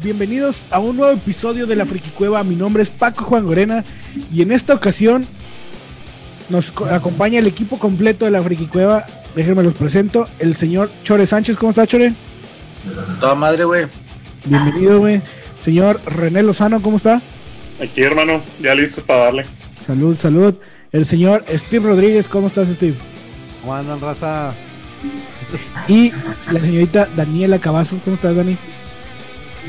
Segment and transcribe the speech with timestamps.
[0.00, 2.42] bienvenidos a un nuevo episodio de la Friki Cueva.
[2.44, 3.84] Mi nombre es Paco Juan Gorena
[4.32, 5.26] y en esta ocasión
[6.48, 9.04] nos co- acompaña el equipo completo de la Friki Cueva.
[9.34, 10.28] Déjenme los presento.
[10.38, 12.12] El señor Chore Sánchez, ¿cómo está Chore?
[13.20, 13.86] Toda madre, güey.
[14.44, 15.20] Bienvenido, güey.
[15.62, 17.20] Señor René Lozano, ¿cómo está?
[17.82, 19.46] Aquí, hermano, ya listos para darle.
[19.86, 20.58] Salud, salud.
[20.92, 22.94] El señor Steve Rodríguez, ¿cómo estás, Steve?
[23.60, 24.52] ¿Cómo andan, raza?
[25.88, 26.10] Y
[26.50, 28.56] la señorita Daniela Cavazo, ¿cómo estás, Dani?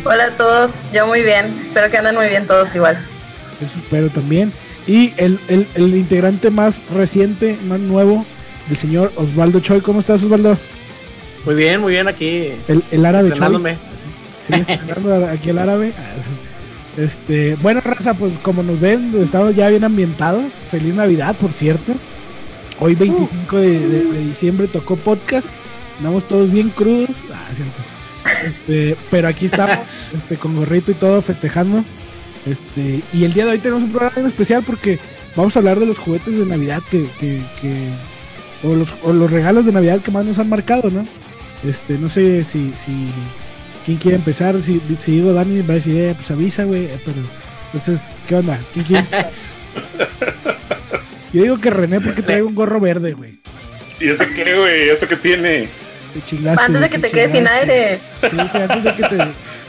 [0.06, 1.54] Hola a todos, yo muy bien.
[1.66, 2.98] Espero que anden muy bien todos igual.
[3.62, 4.52] Eso espero también.
[4.88, 8.26] Y el, el, el integrante más reciente, más nuevo,
[8.70, 9.82] el señor Osvaldo Choi.
[9.82, 10.58] ¿Cómo estás, Osvaldo?
[11.46, 12.50] Muy bien, muy bien aquí.
[12.68, 13.38] El, el árabe Choi.
[14.46, 14.54] Sí,
[15.32, 15.94] aquí el árabe.
[16.98, 20.44] Este, bueno, raza, pues como nos ven, estamos ya bien ambientados.
[20.70, 21.94] Feliz Navidad, por cierto.
[22.80, 25.48] Hoy 25 de, de- de diciembre tocó podcast.
[26.00, 27.10] Andamos todos bien crudos.
[27.34, 27.74] Ah, cierto.
[28.46, 29.78] Este, pero aquí estamos,
[30.16, 31.84] este, con gorrito y todo, festejando.
[32.46, 35.00] Este, y el día de hoy tenemos un programa en especial porque
[35.36, 37.90] vamos a hablar de los juguetes de Navidad que, que, que-
[38.68, 41.06] o, los, o los regalos de Navidad que más nos han marcado, ¿no?
[41.68, 43.08] Este, no sé si, si
[43.86, 47.00] quién quiere empezar, si, si digo Dani va a decir, eh, pues avisa, güey, eh,
[47.04, 47.18] pero
[47.74, 48.58] entonces, ¿qué onda?
[48.74, 49.32] ¿Quién quiere empezar?
[51.34, 53.40] Yo digo que René porque trae un gorro verde, güey.
[54.00, 54.90] ¿Y eso qué, güey?
[54.90, 55.68] ¿Eso qué tiene?
[56.14, 56.64] Te chingaste.
[56.64, 58.00] Antes de que te quedes sin aire.
[58.22, 59.18] Sí, sí, antes de que te,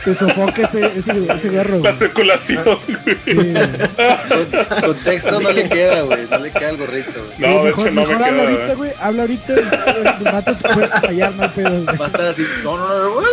[0.05, 2.78] te sofoque ese, ese, ese gorro, La circulación, güey.
[3.25, 3.53] Sí, güey.
[3.55, 6.27] Con- Contexto no le queda, güey.
[6.31, 7.39] No le queda el gorrito, güey.
[7.39, 8.42] No, Sí, de mejor, hecho no me habla queda.
[8.42, 8.92] ahorita, güey.
[9.01, 9.53] Habla ahorita.
[9.55, 11.97] y te puedes fallar, no pedo, güey.
[11.98, 12.42] Va a estar así.
[12.62, 13.27] No, no, no, no.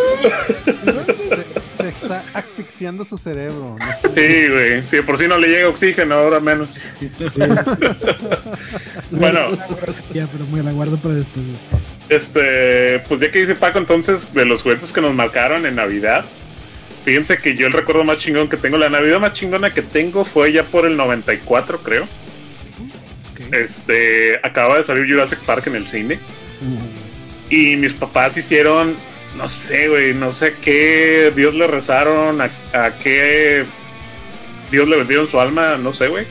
[1.04, 3.76] Se, se está asfixiando su cerebro.
[3.78, 4.10] ¿no?
[4.14, 4.86] Sí, güey.
[4.86, 6.78] Si de por sí no le llega oxígeno, ahora menos.
[9.10, 9.40] Bueno.
[10.14, 11.44] Ya, pero me la guardo para después.
[11.44, 11.81] güey.
[12.12, 16.26] Este, pues ya que dice Paco, entonces, de los juguetes que nos marcaron en Navidad,
[17.04, 20.26] fíjense que yo el recuerdo más chingón que tengo, la Navidad más chingona que tengo
[20.26, 22.06] fue ya por el 94, creo.
[23.52, 26.18] Este, acaba de salir Jurassic Park en el cine.
[27.48, 28.94] Y mis papás hicieron,
[29.36, 33.64] no sé, güey, no sé a qué Dios le rezaron, a, a qué
[34.70, 36.26] Dios le vendieron su alma, no sé, güey.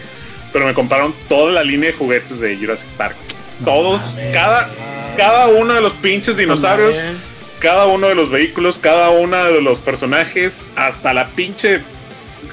[0.53, 3.15] Pero me compraron toda la línea de juguetes de Jurassic Park.
[3.63, 4.01] Todos,
[4.33, 4.69] cada,
[5.21, 6.95] cada uno de los pinches dinosaurios,
[7.59, 11.81] cada uno de los vehículos, cada uno de los personajes, hasta la pinche.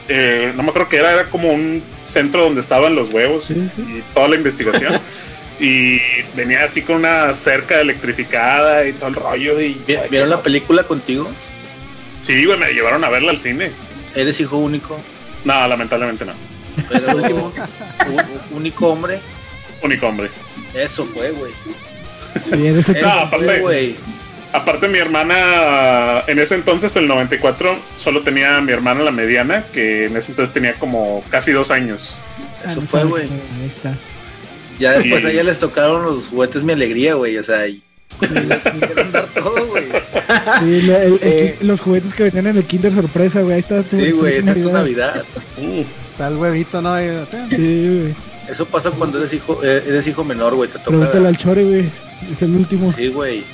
[0.09, 3.55] eh, no me acuerdo que era, era como un centro donde estaban los huevos Sí,
[3.77, 3.83] sí.
[3.99, 4.99] y toda la investigación.
[5.61, 5.99] y
[6.35, 9.61] venía así con una cerca electrificada y todo el rollo.
[9.61, 11.29] Y, ¿Vi- ¿Vieron la película contigo?
[12.23, 13.71] Sí, güey, me llevaron a verla al cine.
[14.15, 14.99] ¿Eres hijo único?
[15.45, 16.33] No, lamentablemente no.
[16.91, 17.53] ¿Eres último?
[18.53, 19.21] U- único hombre?
[19.83, 20.31] Único hombre.
[20.75, 21.53] Eso fue, güey.
[22.45, 23.09] Sí, el- Eso No,
[24.53, 29.65] aparte- mi hermana, en ese entonces, el 94, solo tenía a mi hermana la mediana,
[29.73, 32.15] que en ese entonces tenía como casi dos años.
[32.65, 33.25] Ah, Eso no fue, güey.
[33.25, 33.95] Ahí está.
[34.79, 35.27] Ya después Sí.
[35.29, 37.37] a ella les tocaron los juguetes Mi Alegría, güey.
[37.39, 37.83] O sea, y...
[39.35, 39.85] Todo, güey.
[40.61, 41.19] Sí, el- el
[41.59, 41.65] Sí.
[41.67, 43.55] los juguetes que venían en el Kinder sorpresa, güey.
[43.55, 44.37] Ahí está tu- Sí, güey.
[44.39, 45.25] Esta es tu Navidad.
[45.59, 45.81] Mm.
[46.13, 46.97] Está el huevito, ¿no?
[47.51, 48.15] Sí, güey.
[48.51, 50.69] Eso pasa cuando eres hijo, eh, eres hijo menor, güey.
[50.71, 50.91] Te toca.
[50.91, 51.91] Pregúntale al Chore, güey.
[52.31, 52.93] Es el último.
[52.93, 53.45] Sí, güey.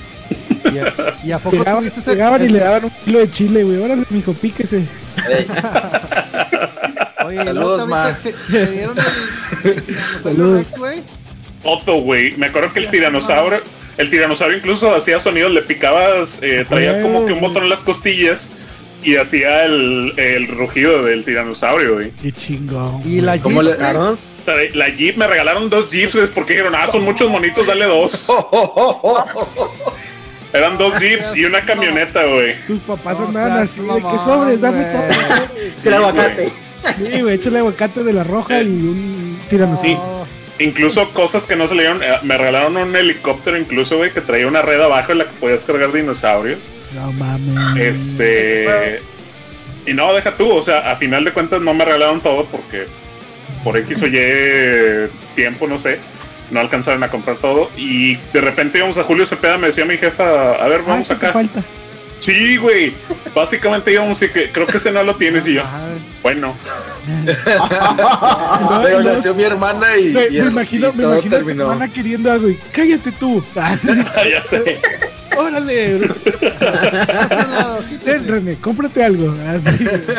[0.73, 0.93] ¿Y a,
[1.25, 3.77] y a poco Llegaban, tuviste ese- llegaban y le daban un kilo de chile, güey.
[3.79, 4.79] Órale, mijo, píquese.
[4.79, 5.47] Ey,
[7.27, 8.13] Oye, Saludos, ma.
[8.23, 10.59] te, te- dieron el, el tiranosaurio Saludos.
[10.59, 10.99] Rex, güey.
[11.63, 12.37] Otto, güey.
[12.37, 13.61] Me acuerdo que el tiranosaurio,
[13.97, 17.81] el tiranosaurio incluso hacía sonidos, le picabas, eh, traía como que un botón en las
[17.81, 18.51] costillas
[19.05, 22.11] y hacía el, el rugido del tiranosaurio, güey.
[22.23, 23.03] Qué chingón.
[23.05, 23.79] Y la ¿Cómo Jeep,
[24.47, 27.87] le- La Jeep, me regalaron dos Jeeps, güey, porque dijeron, ah, son muchos monitos, dale
[27.87, 28.27] dos.
[30.53, 32.55] Eran dos Jeeps y una camioneta, güey.
[32.67, 35.71] Tus papás No andaban así de que sobres, dame todo.
[35.71, 36.53] Sí, el aguacate.
[36.97, 39.97] Sí, güey, échale aguacate de la roja y un tiranosaurio.
[39.97, 40.25] No,
[40.61, 42.01] Incluso cosas que no se le dieron.
[42.03, 45.33] eh, me regalaron un helicóptero, incluso, güey, que traía una red abajo en la que
[45.41, 46.59] podías cargar dinosaurios.
[46.95, 47.77] No mames.
[47.77, 49.01] Este.
[49.87, 52.87] Y no, deja tú, o sea, a final de cuentas no me regalaron todo porque
[53.63, 55.99] por X o Y tiempo, no sé,
[56.51, 57.71] no alcanzaron a comprar todo.
[57.77, 61.09] Y de repente íbamos a Julio Cepeda, me decía mi jefa, a ver, Ah, vamos
[61.09, 61.33] ¿qué te acá.
[61.35, 61.63] falta?
[62.21, 62.95] Sí, güey.
[63.35, 65.63] Básicamente íbamos y que creo que ese no lo tienes y yo.
[66.23, 66.55] Bueno,
[67.07, 71.37] No, Pero no, nació mi hermana y, Me, y- me imagino, y me todo imagino
[71.37, 71.63] a tu terminó.
[71.73, 73.45] hermana queriendo algo y cállate tú.
[73.57, 73.89] Ah, sí,
[74.31, 74.81] ya sé.
[75.37, 76.01] Órale.
[78.05, 79.35] Ten, cómprate algo.
[79.49, 79.71] Así.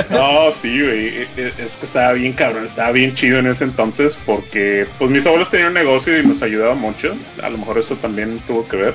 [0.10, 1.08] No, sí, güey.
[1.08, 5.10] e- e- Es que estaba bien cabrón, estaba bien chido en ese entonces porque pues
[5.12, 7.16] mis abuelos tenían un negocio y nos ayudaba mucho.
[7.42, 8.94] A lo mejor eso también tuvo que ver.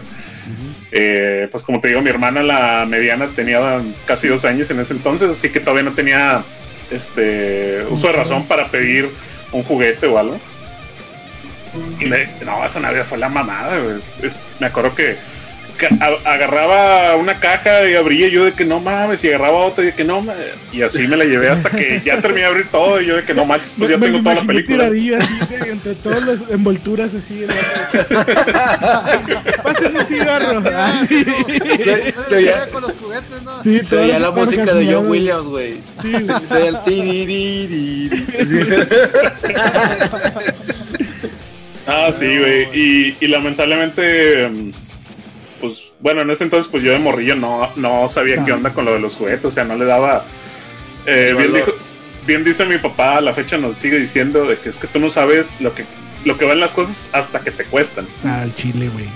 [0.93, 4.93] Eh, pues como te digo, mi hermana, la mediana, tenía casi dos años en ese
[4.95, 6.43] entonces, así que todavía no tenía
[6.91, 9.09] este uso de razón para pedir
[9.53, 10.41] un juguete o algo.
[12.01, 13.79] Y me, no, esa Navidad fue la mamada.
[14.21, 15.17] Es- me acuerdo que,
[15.87, 19.94] agarraba una caja y abría yo de que no mames, y agarraba otra y de
[19.94, 20.47] que no mames.
[20.73, 23.23] Y así me la llevé hasta que ya terminé de abrir todo y yo de
[23.25, 24.87] que no manches, pues ya Me- tengo me toda la película.
[24.87, 27.47] así, de- entre todas las envolturas así.
[29.62, 30.62] Pasen un cigarro.
[30.75, 30.93] Ah.
[31.09, 33.62] Se- se oía- con los juguetes, ¿no?
[33.62, 35.11] Sí, Se oía la música de John nuevas.
[35.11, 35.75] Williams, güey.
[36.03, 36.12] Sí.
[36.49, 38.11] Se oía el tiririri.
[41.87, 42.69] Ah, sí, güey.
[42.73, 44.71] Y, y lamentablemente, mm,
[45.61, 48.85] pues, bueno, en ese entonces, pues yo de morrillo no, no sabía qué onda con
[48.85, 50.25] lo de los juguetes, o sea, no le daba.
[51.07, 51.75] eh, bien, dijo-
[52.27, 54.99] bien dice mi papá, a la fecha nos sigue diciendo de que es que tú
[55.01, 55.85] no sabes lo que,
[56.25, 58.07] lo que van las cosas hasta que te cuestan.
[58.25, 59.07] Ah, el chile, güey.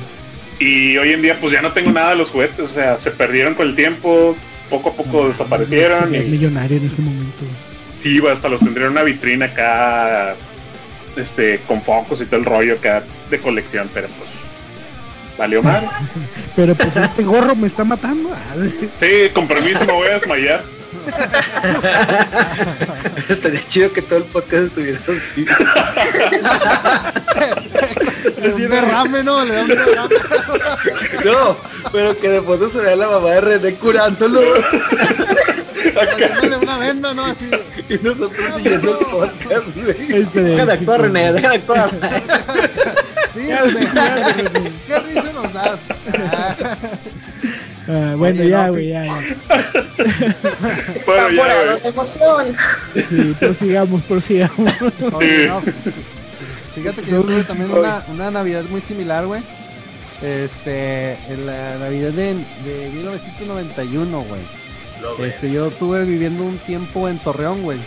[0.58, 3.10] Y hoy en día, pues ya no tengo nada de los juguetes, o sea, se
[3.10, 4.36] perdieron con el tiempo,
[4.70, 6.04] poco a poco desaparecieron.
[6.10, 7.44] Sería Y, millonario en este momento.
[7.92, 10.34] Sí, güey, hasta los tendría en una vitrina acá,
[11.16, 14.30] este, con focos y todo el rollo acá de colección, pero pues
[15.38, 15.88] valió mal.
[16.56, 18.30] Pero pues este gorro me está matando.
[18.98, 19.30] Sí.
[19.32, 20.62] Con permiso me voy a desmayar.
[23.28, 25.46] Estaría chido que todo el podcast estuviera así.
[28.54, 29.44] Un derrame, ¿no?
[29.44, 30.14] Le da un derrame.
[31.24, 31.56] No,
[31.92, 34.40] pero que de fondo se vea la mamá de René curándolo
[35.94, 37.24] Poniéndole una venda, ¿no?
[37.24, 37.50] Así.
[37.88, 40.22] y nosotros siguiendo el podcast, güey.
[40.22, 41.90] Este, Deja de actuar, René, deja de actuar.
[43.34, 43.40] Sí.
[44.86, 45.80] ¿Qué risa nos das?
[47.86, 49.20] Ah, bueno, Oye, ya, no, güey, ya, ya.
[51.06, 52.56] Bueno, ya, de emoción.
[52.94, 54.72] Sí, prosigamos, prosigamos.
[55.12, 55.62] oye, no.
[56.74, 59.42] Fíjate que yo tuve también una, una Navidad muy similar, güey.
[60.22, 62.34] Este, en la Navidad de,
[62.64, 65.28] de 1991, güey.
[65.28, 67.78] Este, yo estuve viviendo un tiempo en Torreón, güey.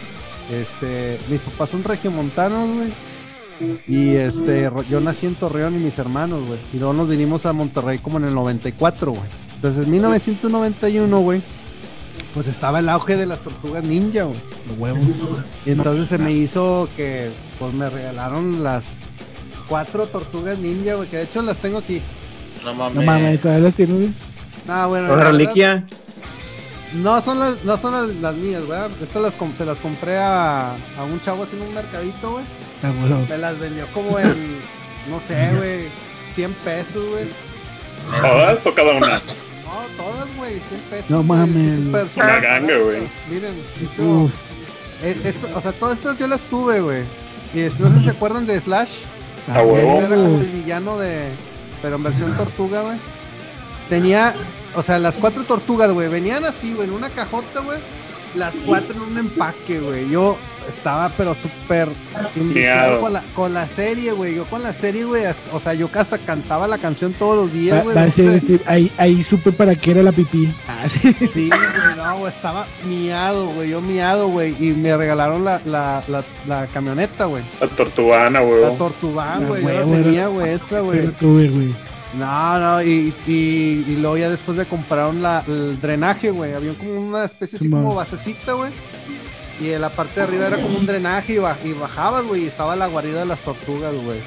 [0.51, 2.89] Este, mis papás son regiomontanos, güey.
[3.87, 6.59] Y este, yo nací en Torreón y mis hermanos, güey.
[6.73, 9.23] Y luego nos vinimos a Monterrey como en el 94, güey.
[9.55, 11.41] Entonces, en 1991, güey,
[12.33, 14.39] pues estaba el auge de las tortugas ninja, güey.
[14.69, 14.99] Los huevos.
[15.65, 19.03] Y entonces se me hizo que, pues me regalaron las
[19.67, 22.01] cuatro tortugas ninja, güey, que de hecho las tengo aquí.
[22.63, 22.95] No mames.
[22.95, 24.65] No mames, todavía las tienes.
[24.69, 25.15] Ah, bueno.
[25.15, 25.87] La reliquia.
[26.93, 28.79] No son las, no son las, las mías, güey.
[29.01, 32.45] Estas las, se las compré a, a un chavo así en un mercadito, güey.
[32.83, 32.91] Ah.
[33.29, 34.59] Me las vendió como en,
[35.09, 35.87] no sé, güey,
[36.33, 37.25] 100 pesos, güey.
[38.21, 39.07] ¿Todas o cada una?
[39.65, 41.09] No, todas, güey, 100 pesos.
[41.09, 41.77] No mames.
[42.15, 43.07] Una ganga, güey.
[43.29, 43.53] Miren,
[45.23, 47.03] esto- o sea, todas estas yo las tuve, güey.
[47.53, 48.91] Y no sé si se acuerdan de Slash.
[49.53, 49.99] A huevo.
[50.01, 51.29] Este era como el villano de.
[51.81, 52.97] Pero en versión tortuga, güey.
[53.89, 54.35] Tenía.
[54.75, 56.07] O sea, las cuatro tortugas, güey.
[56.09, 57.79] Venían así, güey, en una cajota, güey.
[58.35, 60.09] Las cuatro en un empaque, güey.
[60.09, 61.89] Yo estaba, pero súper
[63.01, 64.35] con la, con la serie, güey.
[64.35, 65.25] Yo con la serie, güey.
[65.25, 67.95] hasta- O sea, yo hasta cantaba la canción todos los días, güey.
[68.07, 70.53] este- este- ahí, ahí supe para qué era la pipí.
[70.67, 71.15] Ah, sí.
[71.31, 73.69] Sí, güey, no, güey, estaba miado, güey.
[73.69, 74.55] Yo miado, güey.
[74.59, 77.43] Y me regalaron la, la, la, la camioneta, güey.
[77.61, 78.77] La tortugana, La güey.
[78.77, 79.61] Tortubán, Ah, güey.
[79.63, 80.99] Yo la güey, tenía, güey, esa, güey.
[82.17, 86.53] No, no, y, y, y luego ya después me compraron la, el drenaje, güey.
[86.53, 88.71] Había como una especie así como basecita, güey.
[89.59, 92.43] Y en la parte de arriba era como un drenaje y, ba- y bajabas, güey,
[92.43, 94.19] y estaba la guarida de las tortugas, güey.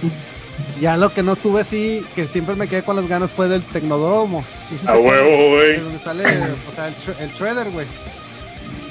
[0.81, 3.63] Ya lo que no tuve así, que siempre me quedé con las ganas fue del
[3.63, 4.45] Tecnodromo.
[4.87, 5.81] A huevo, güey.
[5.81, 7.87] donde sale, o sea, el, shre- el Shredder, güey.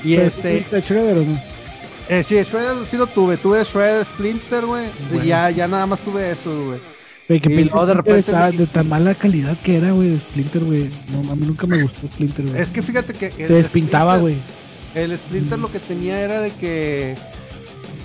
[0.03, 1.41] Y Pero, este, ¿está Shredder o no?
[2.07, 3.37] eh, sí, el Shredder sí lo tuve.
[3.37, 4.87] Tuve Shredder Splinter, güey.
[5.09, 5.23] Bueno.
[5.25, 6.79] Y ya, ya nada más tuve eso, güey.
[7.27, 10.63] Güey, que Y de repente estaba me- de tan mala calidad que era, güey, Splinter,
[10.63, 10.89] güey.
[11.09, 12.61] No, a mí nunca me gustó Splinter, güey.
[12.61, 13.29] Es que fíjate que.
[13.31, 14.35] Se despintaba, Splinter- güey.
[15.03, 17.15] El Splinter lo que tenía era de que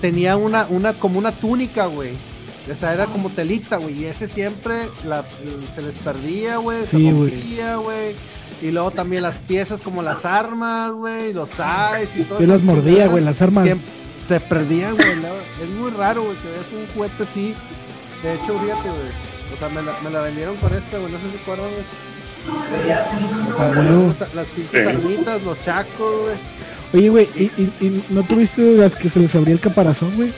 [0.01, 2.11] tenía una, una como una túnica, güey.
[2.71, 3.93] O sea, era como telita, güey.
[4.01, 5.23] Y ese siempre la-
[5.73, 6.81] se les perdía, güey.
[6.85, 8.15] se Sí, rompía, güey.
[8.61, 11.33] Y luego también las piezas como las armas, güey.
[11.33, 12.53] Los size y todo Yo eso.
[12.53, 13.67] las mordía, güey, las armas.
[14.27, 15.15] se perdían, güey.
[15.17, 15.27] ¿no?
[15.63, 17.53] Es muy raro, güey, que veas un juguete así.
[18.23, 19.11] De hecho, fíjate, güey.
[19.53, 21.11] O sea, me la, me la vendieron con esta, güey.
[21.11, 21.83] No sé si acuerdan, güey.
[23.53, 24.07] O sea, güey.
[24.07, 24.87] las, las pinches Sí.
[24.89, 26.35] armitas, los chacos, güey.
[26.95, 30.15] Oye, güey, ¿y, y, y no tuviste de las que se les abría el caparazón,
[30.15, 30.33] güey?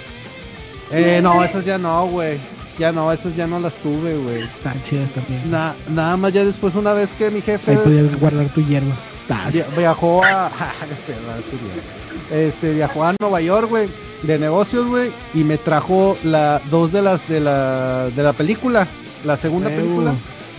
[0.91, 2.37] Eh, no, esas ya no, güey.
[2.79, 4.43] Ya no, esas ya no las tuve, güey.
[4.43, 5.49] Están chidas también.
[5.49, 8.95] Na- nada más ya después una vez que mi jefe Ahí podías guardar tu hierba.
[9.29, 10.49] Ah, viajó a...
[12.31, 13.87] Este, viajó a Nueva York, güey,
[14.23, 18.85] de negocios, güey, y me trajo la dos de las de la de la película,
[19.25, 20.13] la segunda película.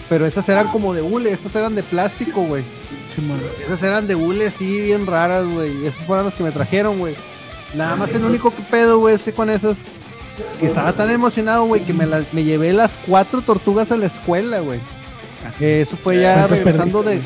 [0.08, 2.62] pero esas eran como de hule, estas eran de plástico, güey.
[3.64, 5.86] Esas eran de hule así bien raras, güey.
[5.86, 7.14] Esas fueron las que me trajeron, güey.
[7.74, 9.84] Nada más el único que pedo, güey, es que con esas
[10.60, 14.06] que estaba tan emocionado, güey, que me, las, me llevé las cuatro tortugas a la
[14.06, 14.80] escuela, güey.
[15.60, 17.20] Eso fue ya regresando de,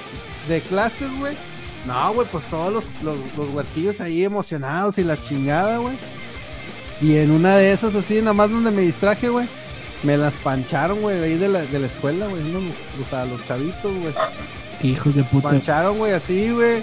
[0.48, 1.34] de clases, güey.
[1.86, 5.96] No, güey, pues todos los, los, los huertillos ahí emocionados y la chingada, güey.
[7.00, 9.48] Y en una de esas, así, nada más donde me distraje, güey,
[10.02, 12.42] me las pancharon, güey, de ahí de la, de la escuela, güey.
[12.42, 14.14] O sea, los chavitos, güey.
[14.82, 15.50] Hijos de puta.
[15.50, 16.82] Pancharon, güey, así, güey.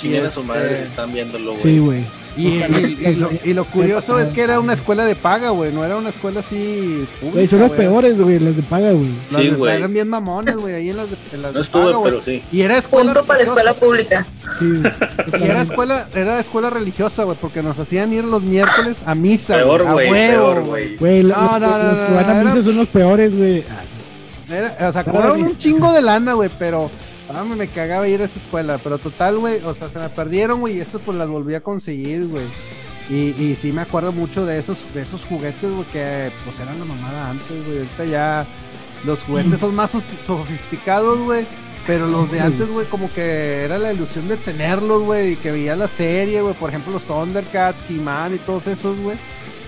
[0.00, 1.62] Chinguen a su madre si están viéndolo, güey.
[1.62, 2.04] Sí, güey.
[2.38, 5.72] Y, y- y lo, y lo curioso es que era una escuela de paga, güey.
[5.72, 7.32] No era una escuela así pública.
[7.34, 7.80] Güey, son las güey.
[7.80, 9.08] peores, güey, las de paga, güey.
[9.32, 9.74] Las Sí, de- güey.
[9.74, 12.12] Eran bien mamones, güey, ahí en las de, en las No de estuve, paga, güey.
[12.12, 12.42] pero sí.
[12.52, 13.60] Y era escuela Punto para religiosa.
[13.62, 14.26] escuela pública.
[14.58, 14.82] Sí,
[15.40, 19.54] Y era escuela, era escuela religiosa, güey, porque nos hacían ir los miércoles a misa.
[19.56, 20.96] Peor, güey, peor, güey.
[20.98, 23.34] Güey, No, los, no, no, los no, que van a era- misa son los peores,
[23.34, 23.64] güey.
[24.50, 26.90] Era- o sea, cobraron un chingo de lana, güey, pero
[27.28, 28.78] ah, me, cagaba ir a esa escuela.
[28.78, 31.60] Pero total, güey, o sea, se me perdieron, güey, y estas pues las volví a
[31.60, 32.44] conseguir, güey.
[33.08, 36.78] Y, y sí me acuerdo mucho de esos, de esos juguetes, güey, que pues eran
[36.78, 37.78] la mamada antes, güey.
[37.78, 38.46] Ahorita ya
[39.04, 39.92] los juguetes son más
[40.26, 41.46] sofisticados, güey.
[41.86, 45.52] Pero los de antes, güey, como que era la ilusión de tenerlos, güey, y que
[45.52, 46.54] veía la serie, güey.
[46.54, 49.16] Por ejemplo, los Thundercats, He-Man y todos esos, güey.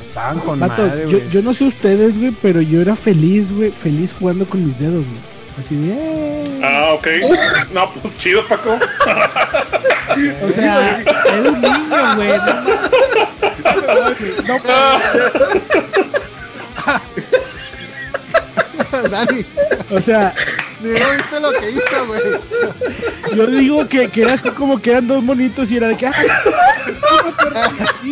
[0.03, 3.71] Estaban con Vato, madre, yo, yo no sé ustedes, güey, pero yo era feliz, güey,
[3.71, 5.38] feliz jugando con mis dedos, güey.
[5.59, 5.93] Así de...
[5.93, 6.61] "Eh".
[6.63, 7.07] Ah, ok.
[7.73, 8.79] No, pues chido, Paco.
[10.43, 12.33] O sea, era un niño, güey.
[14.47, 14.99] No, no,
[19.11, 19.45] Dani,
[19.91, 20.33] o sea,
[20.81, 22.21] ¿no viste lo que hizo, güey?
[23.37, 26.07] yo digo que, que era así como que eran dos monitos y era de que...
[26.07, 26.13] "Ah,
[28.03, 28.11] sí,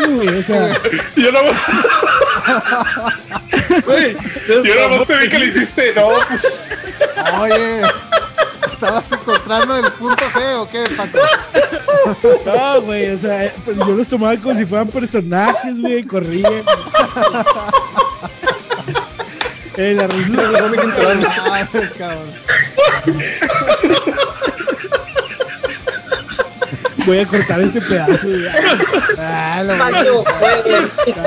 [3.85, 4.17] güey,
[4.49, 5.95] Yo no Yo nomás te vi que le hiciste.
[5.95, 6.75] No, pues.
[7.41, 7.83] Oye,
[8.73, 11.19] ¿estabas encontrando el punto G o qué, Paco?
[12.45, 16.53] no, güey, o sea, pues yo los tomaba como si fueran personajes, güey, corrían.
[19.79, 21.69] Eh, la risa Ah,
[21.99, 22.33] cabrón.
[27.05, 28.47] Voy a cortar este pedazo, güey.
[29.29, 30.63] Ah, lo Paco, güey.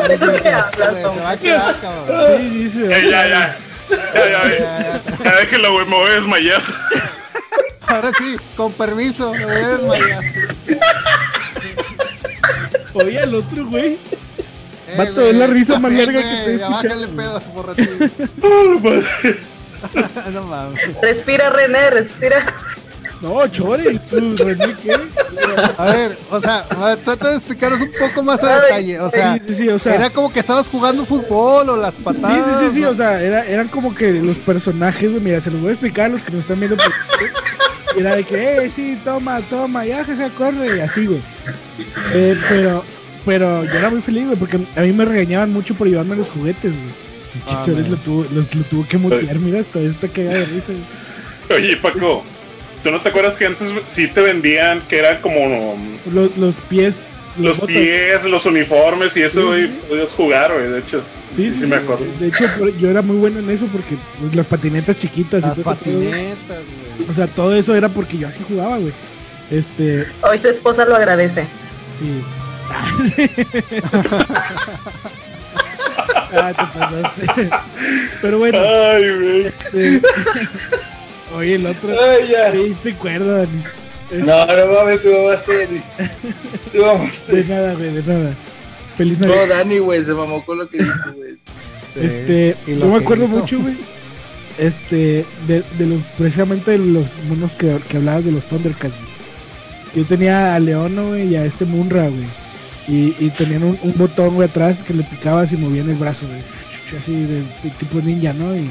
[0.08, 1.24] ¿De qué hablas, Se hombre?
[1.24, 2.38] va a quedar, cabrón.
[2.38, 2.98] Sí, sí, se va.
[2.98, 3.58] Eh, ya, ya.
[4.14, 5.02] Ya, ya, ya.
[5.24, 6.62] Ya déjelo, güey, me voy a desmayar.
[7.88, 10.24] Ahora sí, con permiso, me voy a desmayar.
[12.94, 13.94] Oye, al otro, güey.
[14.88, 18.12] Eh, Vato, es la risa más larga que te Ya bájale pedo, borrachín.
[20.34, 21.02] no mames.
[21.02, 22.46] Respira, René, respira.
[23.22, 24.94] No, chore, tú, René, ¿qué?
[25.78, 29.00] A ver, o sea, a ver, trata de explicaros un poco más a detalle.
[29.02, 31.96] O sea, sí, sí, sí, o sea, era como que estabas jugando fútbol o las
[31.96, 32.60] sí, patadas.
[32.62, 32.90] sí, sí, sí, ¿no?
[32.92, 36.06] o sea, era, eran como que los personajes, güey, mira, se los voy a explicar
[36.06, 36.78] a los que nos están viendo.
[37.98, 41.22] era de que, eh, sí, toma, toma, ya, jaja, corre, y así, güey.
[42.14, 42.86] Eh, pero,
[43.26, 46.28] pero yo era muy feliz, güey, porque a mí me regañaban mucho por llevarme los
[46.30, 46.86] juguetes, güey.
[47.36, 47.92] El Ah, Chichores man.
[47.92, 50.72] lo tuvo, lo, lo tuvo que mutear, mira, todo esto cagado de risa,
[51.50, 51.60] güey.
[51.62, 52.24] Oye, Paco,
[52.84, 55.78] ¿tú no te acuerdas que antes sí te vendían que eran como
[56.12, 56.96] Los, los pies.
[57.38, 59.68] los pies, los uniformes y eso, güey?
[59.68, 59.80] sí.
[59.88, 61.02] Podías jugar, güey, de hecho.
[61.36, 62.06] Sí, sí, me acuerdo.
[62.20, 62.46] De hecho,
[62.80, 66.38] yo era muy bueno en eso porque pues, las patinetas chiquitas Las y todo, patinetas,
[66.98, 67.10] güey.
[67.10, 68.94] O sea, todo eso era porque yo así jugaba, güey.
[69.52, 71.46] Este, Hoy su esposa lo agradece.
[72.00, 72.22] sí.
[72.72, 73.30] Ah, sí.
[76.34, 77.50] ah, te pasaste.
[78.22, 79.46] Pero bueno, Ay, güey.
[79.48, 80.02] este...
[81.36, 81.90] Oye, el otro.
[81.92, 82.52] Ay, ya.
[82.52, 83.64] ¿Te diste cuerda, Dani?
[84.26, 85.66] No, no mames, tú mamaste.
[85.68, 85.82] Dani.
[86.72, 87.44] Tú De mamaste.
[87.46, 88.34] nada, güey, de nada.
[88.98, 89.58] Feliz No, Navidad.
[89.58, 91.38] Dani, güey, se mamó con lo que dijo, güey.
[91.96, 93.38] Este, yo me acuerdo hizo.
[93.38, 93.78] mucho, güey.
[94.58, 98.94] Este, de, de los, precisamente de los monos que, que hablabas de los Thundercats.
[99.96, 102.26] Yo tenía a Leono, güey, y a este Munra, güey.
[102.88, 106.26] Y, y tenían un, un botón, güey, atrás que le picabas y movían el brazo,
[106.28, 106.42] güey.
[107.00, 108.56] Así de, de tipo ninja, ¿no?
[108.56, 108.70] Y,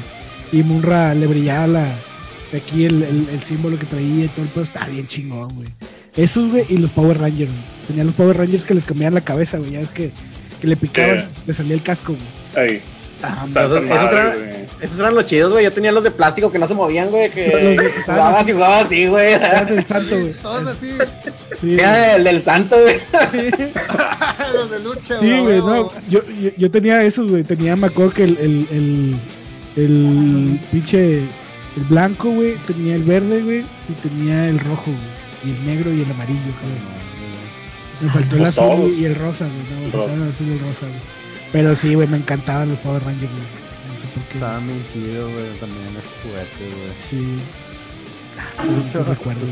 [0.51, 1.91] y Munra le brillaba la,
[2.57, 4.63] aquí el, el, el símbolo que traía y todo el pedo.
[4.63, 5.67] Estaba bien chingón, güey.
[6.15, 7.63] Esos, güey, y los Power Rangers, güey.
[7.87, 9.71] Tenían los Power Rangers que les cambiaban la cabeza, güey.
[9.71, 10.11] Ya es que,
[10.59, 12.65] que le picaban, le salía el casco, güey.
[12.67, 12.81] Ahí.
[13.21, 14.59] Ah, Está esos- eran- güey.
[14.81, 15.65] Esos eran los chidos, güey.
[15.65, 17.29] Yo tenía los de plástico que no se movían, güey.
[17.29, 19.33] Que jugabas y jugabas así, güey.
[19.33, 20.33] Era del santo, güey.
[20.41, 20.87] Todos así,
[21.59, 22.95] Sí, Era el del santo, güey.
[24.53, 25.91] los de lucha, sí, güey, no.
[26.09, 27.43] Yo, yo, yo tenía esos, güey.
[27.43, 29.15] Tenía, me acuerdo que el, el, el,
[29.83, 31.23] el pinche,
[31.79, 32.55] el blanco, güey.
[32.67, 33.59] Tenía el verde, güey.
[33.89, 35.19] Y tenía el rojo, güey.
[35.45, 36.99] Y el negro y el amarillo, güey.
[38.01, 38.93] Me faltó el Pues azul todos.
[38.95, 39.57] y el rosa, güey.
[39.69, 40.23] No, me El faltaba rosa.
[40.23, 40.99] el azul y el rosa, güey.
[41.51, 43.43] Pero sí, güey, me encantaban los Power Rangers, güey.
[43.43, 46.93] No sé por que Estaban bien chidos, güey, también esos juguetes, güey.
[47.09, 47.39] sí.
[48.57, 49.45] Ah, no recuerdo.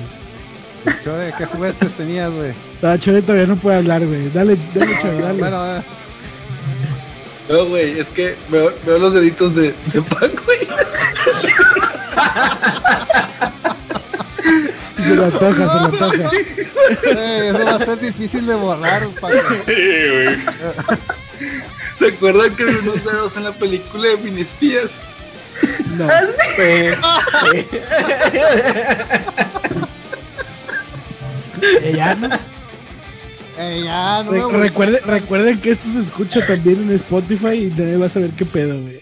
[1.03, 2.53] Chore, ¿qué juguetes tenías, güey?
[2.81, 4.29] No, Chore todavía no puede hablar, güey.
[4.29, 5.39] Dale, dale, Chore, dale.
[5.39, 5.81] Bueno, eh,
[7.49, 10.66] No, güey, es que veo, veo los deditos de Sepan, güey.
[15.03, 15.69] Se lo antoja, se lo
[16.05, 16.29] antoja.
[17.05, 19.39] eh, eso va a ser difícil de borrar, güey.
[21.99, 25.01] ¿Se acuerdan que vi unos dedos en la película de Minispías?
[25.97, 26.07] No.
[31.61, 32.29] Eh, ya, ¿no?
[33.59, 38.05] Eh, ya, no Re- recuerden que esto se escucha también en Spotify y nadie va
[38.05, 39.01] a saber qué pedo, güey.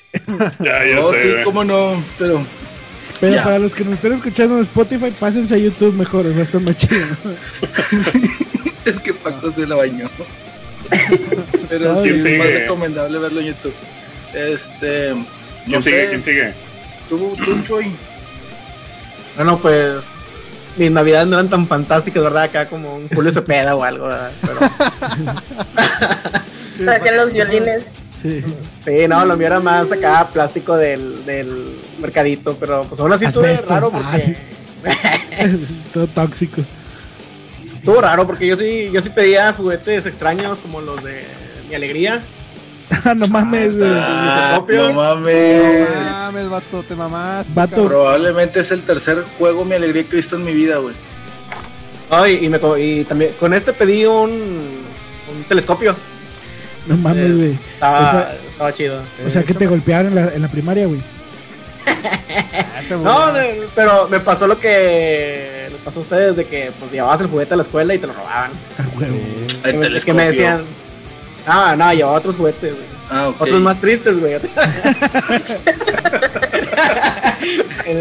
[0.59, 2.45] Ya, ya No, sé, sí, cómo no, pero
[3.19, 6.43] Pero para los que nos estén escuchando en Spotify, pásense a YouTube mejor, va a
[6.43, 7.05] estar más chido.
[8.85, 10.09] es que Paco se la bañó.
[11.69, 13.73] Pero sí, ¿quién es más recomendable verlo en YouTube.
[14.33, 15.13] Este.
[15.65, 16.01] ¿Quién No sigue?
[16.03, 16.53] sé, ¿Quién sigue?
[17.09, 17.95] tú, tú, Choy.
[19.35, 20.15] Bueno, pues
[20.77, 22.43] mis navidades no eran tan fantásticas, ¿verdad?
[22.43, 24.31] Acá como un Julio Cepeda o algo, ¿verdad?
[24.41, 24.59] Pero,
[26.85, 27.85] Saquen los violines.
[28.21, 28.43] Sí.
[28.83, 33.25] sí, no, lo mío era más acá plástico del, del mercadito, pero pues aún así
[33.25, 34.35] estuvo raro Ah, porque sí.
[35.93, 36.61] Todo tóxico.
[37.75, 41.23] estuvo raro porque yo sí, yo sí pedía juguetes extraños como los de
[41.69, 42.21] mi alegría.
[43.03, 43.73] Ah, no mames.
[43.83, 44.89] Ah, Microscopio.
[44.89, 45.89] no mames.
[45.89, 47.51] No mames, vato, te mamaste.
[47.55, 47.87] Vato.
[47.87, 50.95] Probablemente es el tercer juego mi alegría que he visto en mi vida, güey.
[52.11, 55.95] Ay, y, me, y también con este pedí un, un telescopio.
[56.85, 57.59] No mames, Es- güey.
[57.73, 59.01] Estaba, estaba chido.
[59.25, 61.01] O sea, que te golpearon en la, en la primaria, güey.
[62.67, 63.39] Ah, No, no,
[63.73, 67.53] pero me pasó lo que les pasó a ustedes de que pues llevabas el juguete
[67.53, 68.51] a la escuela y te lo robaban.
[68.77, 68.83] Ah.
[68.99, 69.03] Sí.
[69.63, 70.13] El Que me- que telescopio.
[70.15, 70.63] me decían,
[71.47, 72.85] ah, no, llevaba otros juguetes, güey.
[73.09, 73.31] Ah.
[73.39, 74.35] Otros más tristes, güey.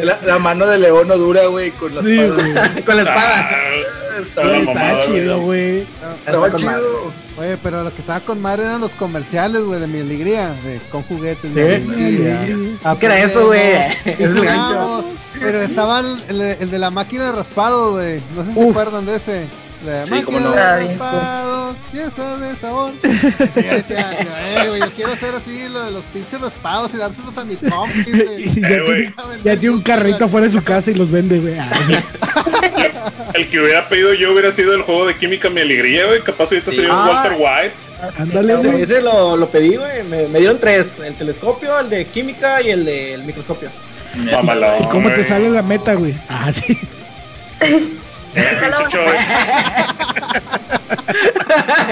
[0.04, 2.68] La, la mano de león no dura, güey, con la Sí, espada.
[2.72, 2.84] güey.
[2.84, 3.50] Con la espada.
[3.50, 5.86] Ah, Estaba, chido, güey.
[6.24, 7.12] estaba chido.
[7.36, 10.78] Oye, pero lo que estaba con madre eran los comerciales, güey, de mi alegría, de,
[10.90, 11.52] con juguetes.
[11.52, 11.60] Sí.
[11.60, 13.60] Es que era eso, güey.
[14.04, 14.62] Es el gancho.
[14.68, 15.04] Jugamos,
[15.40, 18.20] Pero estaba el, el- el de la máquina de raspado, güey.
[18.36, 19.46] No sé si se acuerdan de ese.
[19.84, 20.50] La Sí, cómo no.
[20.52, 20.56] de
[20.88, 22.92] raspados, piezas de sabor.
[23.54, 27.36] Sí, decía, eh, güey, yo quiero hacer así lo de los pinches raspados y dárselos
[27.36, 28.44] a mis compis, güey.
[28.48, 31.58] Y ya, Eh, ya tiene un carrito afuera de su casa y los vende, güey.
[31.58, 31.70] Ah.
[33.34, 36.22] El que hubiera pedido yo hubiera sido el juego de química Mi Alegría, güey.
[36.22, 36.76] Capaz ahorita Sí.
[36.78, 37.22] sería un Ah.
[37.24, 37.74] Walter White.
[38.18, 38.82] Ándale, Ese, güey.
[38.82, 40.02] ese lo, lo pedí, güey.
[40.04, 43.70] Me, me dieron tres: el telescopio, el de química y el del microscopio.
[44.16, 44.84] Mamalón.
[44.84, 46.14] ¿Y cómo te sale la meta, güey?
[46.28, 46.78] Ah, sí.
[48.34, 49.16] Pinche Choy.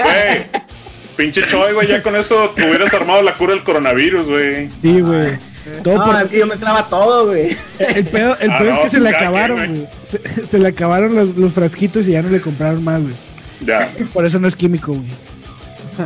[0.03, 0.45] Güey.
[1.15, 1.87] Pinche Choy, güey.
[1.87, 4.69] Ya con eso te hubieras armado la cura del coronavirus, güey.
[4.81, 5.37] Sí, güey.
[5.83, 7.55] Todo No, por- es que yo mezclaba todo, güey.
[7.79, 9.69] El pedo, el Ah, pedo es no, que se le acabaron, güey.
[9.69, 9.87] güey.
[10.35, 13.13] Se, se le acabaron los, los frasquitos y ya no le compraron más, güey.
[13.61, 13.89] Ya.
[14.13, 15.07] Por eso no es químico, güey.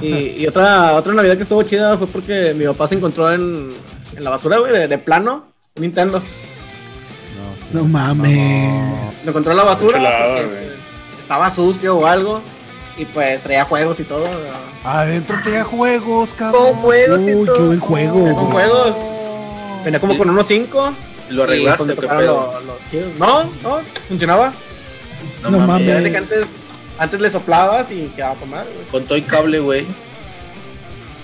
[0.02, 3.74] Y, y otra, otra Navidad que estuvo chida fue porque mi papá se encontró en,
[4.16, 5.46] en la basura, güey, de, de plano,
[5.76, 6.22] Nintendo.
[7.72, 9.14] No mames.
[9.24, 10.50] Lo encontró en la basura pues,
[11.20, 12.42] estaba sucio o algo.
[12.98, 14.26] Y pues traía juegos y todo.
[14.28, 14.90] ¿no?
[14.90, 16.74] Adentro tenía juegos, Con cabrón.
[16.76, 17.66] juegos y Uy, qué todo.
[17.68, 18.36] buen juego.
[18.36, 18.96] Con juegos.
[19.84, 20.94] Venía como con unos cinco.
[21.30, 22.54] ¿Lo y, arreglaste qué pedo?
[22.66, 23.10] lo-.
[23.20, 24.54] No, no, funcionaba.
[25.44, 25.88] No, No mames.
[25.88, 26.10] Mames.
[26.12, 26.48] que antes,
[26.98, 28.64] antes le soplabas y quedaba con güey.
[28.92, 29.86] Con todo y cable, güey.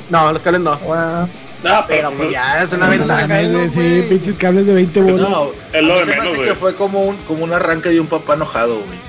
[0.10, 0.78] No, los cables no.
[0.78, 1.28] Wow.
[1.64, 3.26] No, Pero pero pues pues, ya es una ventaja.
[3.26, 5.20] Güey, Calos, sí, pinches cables de 20 bolas.
[5.22, 6.48] No, Es lo de menos, güey.
[6.50, 9.00] que fue como un, como un arranque de un papá enojado, güey.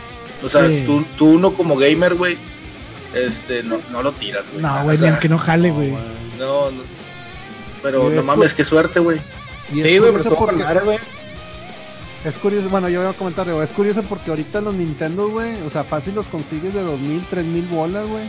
[0.42, 0.84] O sea, Sí.
[0.86, 2.36] tú, tú uno como gamer, güey,
[3.14, 4.62] este, no, no lo tiras, güey.
[4.62, 5.90] No, O güey, ni sea, aunque no jale, güey.
[6.38, 6.82] no, no.
[7.82, 9.18] Pero no es mames, qué suerte, güey.
[9.72, 10.98] Sí, güey, pero madre, güey.
[12.24, 13.62] Es curioso, bueno, yo voy a comentar, güey.
[13.64, 17.66] Es curioso porque ahorita los Nintendo, güey, o sea, fácil los consigues de 2000, 3000
[17.66, 18.22] bolas, güey.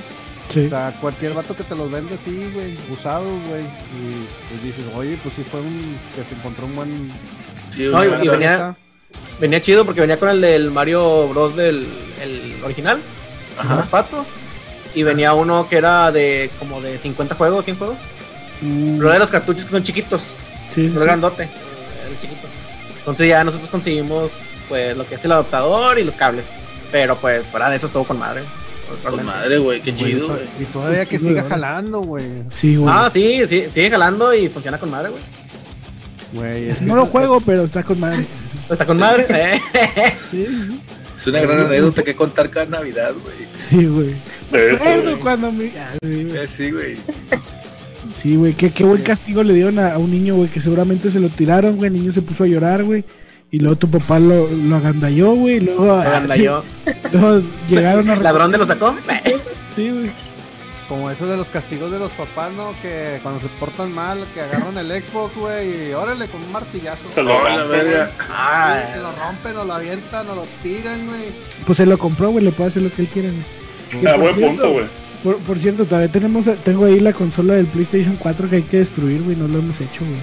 [0.50, 0.66] Sí.
[0.66, 3.62] O sea, cualquier vato que te los vende así, güey, usados, güey.
[3.64, 5.98] Y pues dices, oye, pues sí fue un.
[6.16, 7.12] que se encontró un buen.
[7.76, 8.76] Sí, No, y- venía-.
[9.40, 11.56] Venía chido porque venía con el del Mario Bros.
[11.56, 11.88] del
[12.22, 13.00] el original,
[13.58, 13.76] Ajá.
[13.78, 14.40] los patos.
[14.94, 18.00] Y venía uno que era de como de 50 juegos, 100 juegos.
[18.62, 20.36] Uh, Pero de los cartuchos que son chiquitos,
[20.74, 22.48] sí, grandote, el chiquito.
[23.00, 24.34] Entonces ya nosotros conseguimos
[24.70, 26.54] pues lo que es el adaptador y los cables.
[26.92, 28.44] Pero pues fuera de eso estuvo con madre.
[29.04, 30.46] Con madre, güey, qué Güey, chido, to- güey.
[30.60, 32.26] Y todavía que siga jalando, güey.
[32.54, 32.94] Sí, güey.
[32.96, 35.22] Ah, sí, sí, sigue jalando y funciona con madre, güey.
[36.34, 38.26] Güey, es que no lo juego, pero está con madre.
[38.70, 39.26] Está con madre.
[39.30, 39.60] eh.
[40.32, 40.82] Sí, sí,
[41.20, 43.36] Es una gran anécdota que contar cada Navidad, güey.
[43.56, 44.16] sí, güey.
[44.52, 45.72] Recuerdo hecho, cuando mi...
[45.78, 46.36] ah, sí, güey.
[46.38, 46.98] Eh, Sí, güey.
[48.16, 51.10] Sí, güey, qué, qué buen castigo le dieron a, a un niño, güey, que seguramente
[51.10, 53.04] se lo tiraron, güey, el niño se puso a llorar, güey.
[53.52, 55.94] Y luego tu papá lo, lo agandalló, güey, y luego...
[55.94, 56.64] ah, Agandalló.
[56.86, 58.16] sí, luego llegaron a...
[58.22, 58.96] ¿Ladrón de lo sacó?
[59.76, 60.10] Sí, güey.
[60.88, 62.74] Como eso de los castigos de los papás, ¿no?
[62.82, 67.12] Que cuando se portan mal, que agarran el Xbox, güey, y órale con un martillazo.
[67.12, 68.12] Se lo Oh, la rompe, verga.
[68.30, 71.24] Ah, se lo rompen o lo avientan o lo tiran, güey.
[71.66, 74.06] Pues se lo compró, güey, le puede hacer lo que él quiera, güey.
[74.08, 74.86] Ah, buen cierto, punto, güey.
[75.24, 78.78] Por, por cierto, todavía tenemos, tengo ahí la consola del PlayStation 4 que hay que
[78.78, 80.20] destruir, güey, no lo hemos hecho, güey.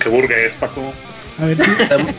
[0.00, 0.92] Qué burgués, Paco.
[1.38, 1.70] A ver si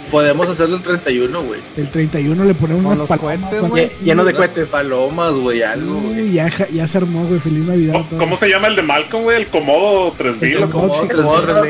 [0.10, 1.60] Podemos hacerlo el 31, güey.
[1.78, 3.70] el 31 le ponemos Con unas los palomas, cohetes, güey.
[3.70, 3.86] güey.
[3.88, 4.68] lle- lleno de Unas cohetes.
[4.70, 6.22] Palomas, güey, algo, güey.
[6.22, 7.96] Uy, ya, ja- ya se armó, güey, feliz Navidad.
[7.96, 8.20] a ¿Cómo, todos.
[8.24, 9.38] cómo se llama el de Malcolm, güey?
[9.42, 10.58] El Comodo 3000.
[10.58, 10.88] El ¿o cómo?
[10.90, 11.64] Comodo Como.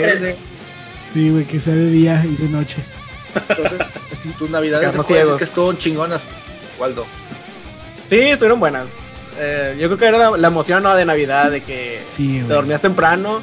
[1.13, 2.77] Sí, güey, que sea de día y de noche.
[3.49, 3.82] Entonces,
[4.13, 5.38] así, tus navidades se puede decir ciegos.
[5.38, 6.21] que estuvo chingonas,
[6.80, 7.06] Waldo.
[8.10, 8.89] Sí, estuvieron buenas.
[9.39, 10.93] Eh, yo creo que era la, la emoción ¿no?
[10.95, 12.47] de Navidad, de que Sí, te güey.
[12.47, 13.41] dormías temprano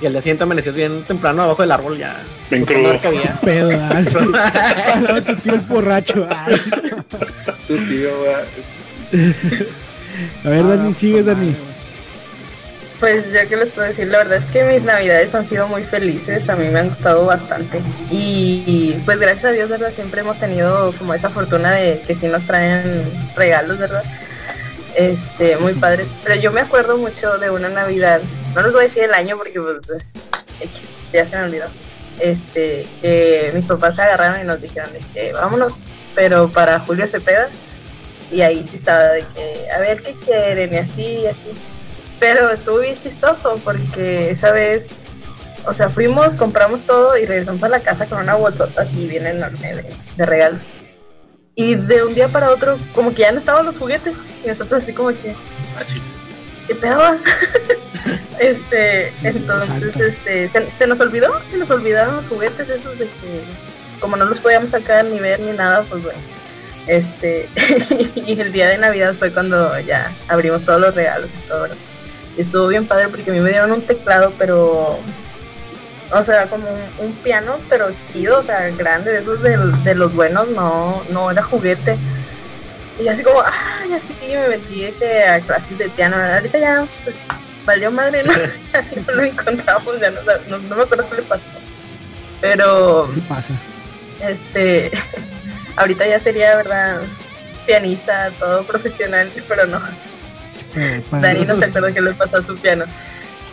[0.00, 2.16] y al día siguiente amanecías bien temprano abajo del árbol ya.
[2.50, 3.22] Bien ver crudo.
[3.44, 6.26] Pedo, ah, tu tío el borracho.
[6.30, 6.46] ah.
[7.66, 9.34] Tu tío, güey.
[10.44, 11.54] A ver, Ah, Dani, sigue, Dani.
[13.00, 15.84] Pues yo que les puedo decir, la verdad es que mis navidades han sido muy
[15.84, 17.80] felices, a mí me han gustado bastante.
[18.10, 19.92] Y pues gracias a Dios, ¿verdad?
[19.92, 23.04] Siempre hemos tenido como esa fortuna de que sí nos traen
[23.36, 24.02] regalos, ¿verdad?
[24.96, 26.08] Este, muy padres.
[26.24, 28.20] Pero yo me acuerdo mucho de una Navidad,
[28.60, 30.04] no les voy a decir el año porque pues
[30.60, 31.66] X, ya se me olvidó.
[32.20, 35.74] Este, que mis papás se agarraron y nos dijeron que vámonos,
[36.14, 37.48] pero para Julio Cepeda.
[38.30, 41.52] Y ahí sí estaba de que, a ver qué quieren, y así, y así.
[42.20, 44.88] Pero estuvo bien chistoso porque esa vez,
[45.64, 49.26] o sea, fuimos, compramos todo y regresamos a la casa con una bolsota así bien
[49.26, 50.60] enorme de, de regalos.
[51.54, 54.16] Y de un día para otro, como que ya no estaban los juguetes.
[54.44, 55.34] Y nosotros así como que,
[55.80, 56.00] Así.
[56.68, 57.00] ¿qué pedo?
[58.38, 63.42] este, entonces, este, se, se nos olvidó, se nos olvidaron los juguetes esos de que,
[64.00, 66.18] como no los podíamos sacar ni ver ni nada, pues bueno.
[66.86, 67.48] Este,
[68.26, 71.76] y el día de Navidad fue cuando ya abrimos todos los regalos y todo, ¿verdad?
[72.36, 74.98] Y estuvo bien padre porque a mí me dieron un teclado, pero,
[76.10, 79.94] o sea, como un, un piano, pero chido, o sea, grande, de esos del- de,
[79.94, 81.98] los buenos, no, no era juguete.
[83.00, 86.16] Y así como, ay, así que yo me metí de que a clases de piano.
[86.16, 87.16] Ahorita ya, pues,
[87.68, 88.32] valió madre, ¿no?
[89.06, 91.42] No lo encontramos, ya no, no, no me acuerdo qué le pasó.
[92.40, 93.52] Pero, Sí pasa.
[94.20, 94.90] este,
[95.76, 97.00] ahorita ya sería, ¿verdad?
[97.66, 99.80] Pianista, todo profesional, pero no.
[101.10, 102.84] Para- Dani no se acuerda qué le pasó a su piano.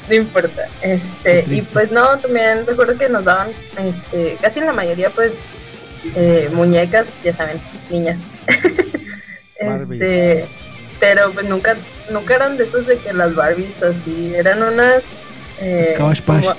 [0.07, 0.67] No importa.
[0.81, 5.41] Este, y pues no, también recuerdo que nos daban, este, casi en la mayoría, pues,
[6.15, 8.19] eh, muñecas, ya saben, niñas.
[9.59, 9.95] Barbie.
[9.97, 10.45] este,
[10.99, 11.75] pero pues nunca,
[12.09, 15.03] nunca eran de esos de que las Barbies así, eran unas
[15.59, 16.09] eh, como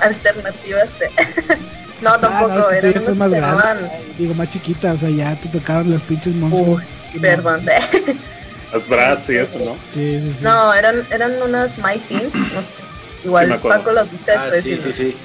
[0.01, 0.89] alternativas.
[0.99, 1.11] de-
[2.03, 3.63] no, Ah, tampoco, no, es que eran unas más que se grande.
[3.63, 6.83] llamaban, Digo, más chiquita, o sea, ya te tocaron los pinches monstruos.
[7.15, 7.65] Uy, perdón.
[8.73, 9.77] Las Bratz y eso, ¿no?
[9.95, 10.45] Sí, sí, sí.
[10.45, 12.69] No, eran, eran unas My Sims, no sé.
[13.25, 13.69] Igual Sí.
[13.69, 15.17] Paco las viste Ah, después sí, sí, sí.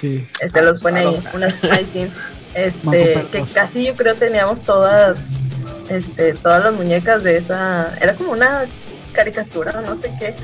[0.00, 0.26] Sí.
[0.40, 1.36] Este los pone ahí, claro.
[1.36, 2.12] unas My Sims.
[2.54, 5.18] Este, que casi yo creo teníamos todas,
[5.88, 8.66] este, todas las muñecas de esa, era como una
[9.14, 10.34] caricatura, no sé qué.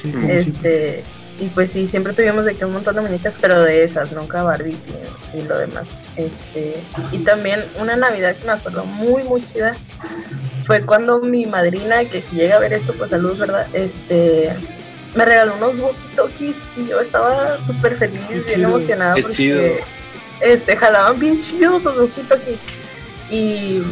[0.00, 0.12] Sí.
[0.28, 1.02] Este,
[1.38, 4.42] y pues sí, siempre tuvimos de que un montón de muñecas, pero de esas, nunca
[4.42, 4.78] Barbies
[5.34, 5.86] y, y lo demás.
[6.16, 6.76] Este,
[7.12, 9.74] y también una Navidad que me acuerdo muy, muy chida
[10.66, 13.66] fue cuando mi madrina, que si llega a ver esto, pues salud, ¿verdad?
[13.72, 14.50] Este,
[15.14, 18.68] me regaló unos walkie-talkies y yo estaba súper feliz, Qué bien chido.
[18.68, 19.60] emocionada Qué porque chido.
[20.42, 22.58] este, jalaban bien chidos los walkie-talkies.
[23.30, 23.82] Y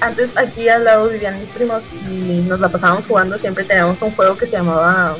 [0.00, 4.10] antes aquí al lado vivían mis primos y nos la pasábamos jugando, siempre teníamos un
[4.12, 5.16] juego que se llamaba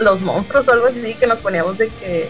[0.00, 2.28] Los Monstruos o algo así, que nos poníamos de que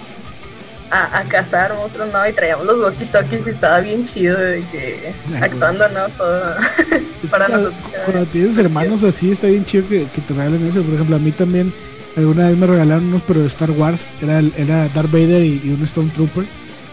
[0.90, 2.27] a, a cazar monstruos, ¿no?
[2.29, 6.09] Y traíamos los walkie-talkies y estaba bien chido de que actuando, ¿no?
[6.11, 6.55] Todo
[7.31, 7.74] para que nosotros.
[8.05, 10.83] Cuando tienes hermanos así, está bien chido que, que te regalen eso.
[10.83, 11.72] Por ejemplo, a mí también,
[12.16, 14.03] alguna vez me regalaron unos, pero de Star Wars.
[14.22, 16.44] Era, el- era Darth Vader y, y un Stormtrooper.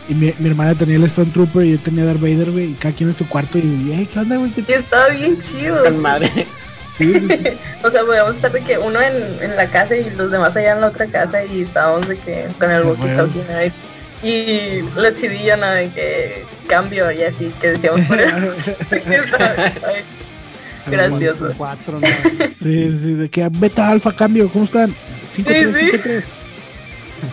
[0.10, 2.72] Y mi, mi hermana tenía el Stormtrooper y yo tenía Darth Vader, güey.
[2.72, 3.58] Y cada quien en su cuarto.
[3.58, 4.52] Y, hey, ¿qué onda, güey?
[4.52, 5.82] ¿Qué estaba bien chido.
[5.84, 6.48] Tan madre.
[6.98, 7.38] Sí, sí, sí.
[7.84, 10.74] O sea, podíamos estar de que uno en, en la casa y los demás allá
[10.74, 13.66] en la otra casa y estábamos de que con el walkie-talkie, ¿no?
[13.66, 13.72] Y-
[14.30, 15.72] Y lo chidillo, ¿no?
[15.72, 18.02] De que cambio y así, que decíamos
[20.88, 21.54] Gracioso.
[21.58, 22.08] Cuatro, ¿no?
[22.62, 24.94] Sí, sí, de que beta, alfa, cambio, ¿cómo están?
[25.36, 25.86] 5, Sí, 3, sí.
[25.92, 26.26] 5, 3.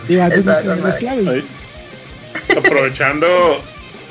[0.09, 1.23] Digo, antes no Estaba tenían con las madre.
[1.23, 1.29] claves.
[1.29, 1.45] Ahí.
[2.57, 3.63] Aprovechando,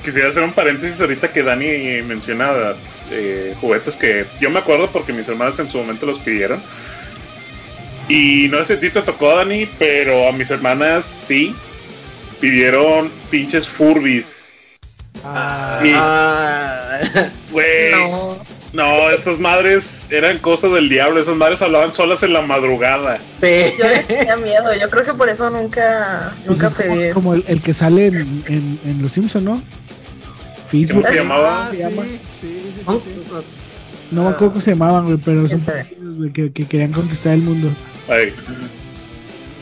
[0.03, 2.75] quisiera hacer un paréntesis ahorita que Dani menciona
[3.11, 6.61] eh, juguetes que yo me acuerdo porque mis hermanas en su momento los pidieron.
[8.09, 11.53] Y no sé si a ti te tocó, Dani, pero a mis hermanas sí
[12.39, 14.49] pidieron pinches Furbis.
[15.25, 16.99] Ah, Y- Ah,
[17.51, 17.91] Güey.
[17.91, 18.37] No.
[18.77, 21.19] No, esas madres eran cosas del diablo.
[21.19, 23.17] Esas madres hablaban solas en la madrugada.
[23.41, 23.73] sí.
[23.77, 27.11] Yo les tenía miedo, yo creo que por eso nunca, Pues nunca es como, pedí.
[27.11, 29.61] como el, el que sale en, en, en Los Simpsons, ¿no?
[30.69, 31.01] Facebook.
[31.01, 31.65] ¿Cómo se llamaba?
[31.65, 32.03] ah, se sí, llama?
[32.03, 32.81] sí, sí, sí,
[34.11, 34.21] ¿No?
[34.23, 35.77] me acuerdo cómo se llamaban, güey, pero son ¿Quién sabe?
[35.83, 37.69] parecidos, güey, que, que querían conquistar el mundo.
[38.07, 38.53] Ay, Ah,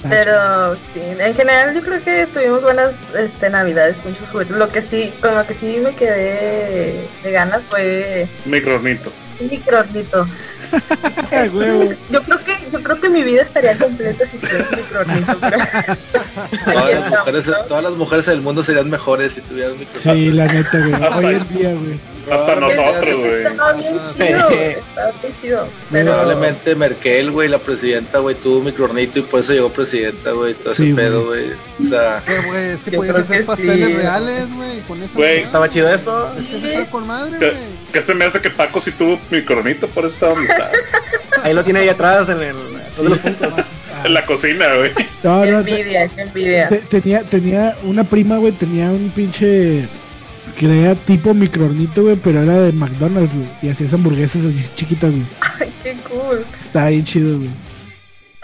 [0.10, 4.56] Pero sí, en general yo creo que tuvimos buenas este, navidades, muchos juguetes.
[4.56, 9.12] Lo que sí, con lo que sí me quedé de ganas fue microornito.
[9.40, 10.28] microornito.
[12.10, 15.58] Yo creo que, yo creo que mi vida estaría completa si tuviera un microornito, pero
[16.66, 20.16] Todas las, mujeres, todas las mujeres del mundo serían mejores si tuvieran un micrófono.
[20.16, 21.26] Sí, la neta, güey.
[21.26, 22.15] Hoy en día, güey.
[22.32, 23.44] Hasta nosotros, güey.
[23.46, 24.56] estaba bien Ah, chido, sí.
[24.60, 25.68] estaba bien chido.
[25.92, 30.32] Pero Probablemente Merkel, güey, la presidenta, güey, tuvo un microornito y por eso llegó presidenta,
[30.32, 31.52] güey, todo Sí, ese pedo, güey.
[31.84, 32.70] O sea, ¿Qué, güey?
[32.72, 33.94] Es que creo hacer que pasteles sí.
[33.94, 34.80] reales, güey.
[34.82, 35.14] Con eso.
[35.16, 36.32] Güey, Estaba chido eso.
[36.40, 37.60] Es que eso está con madre, ¿Qué, güey.
[37.94, 39.88] qué se me hace que Paco sí tuvo microornito?
[39.88, 40.72] Por eso está donde está.
[41.44, 42.56] Ahí lo tiene ahí atrás en el.
[42.96, 43.54] todos los puntos.
[44.04, 44.92] en la cocina, güey.
[45.24, 46.70] No, qué no, envidia, qué envidia.
[46.70, 49.88] te- tenía, tenía una prima, güey, tenía un pinche
[50.58, 55.12] que era tipo microornito, güey, pero era de McDonald's, güey, y hacías hamburguesas así chiquitas,
[55.12, 55.26] güey.
[55.60, 56.46] Ay, qué cool.
[56.62, 57.52] Estaba bien chido, güey.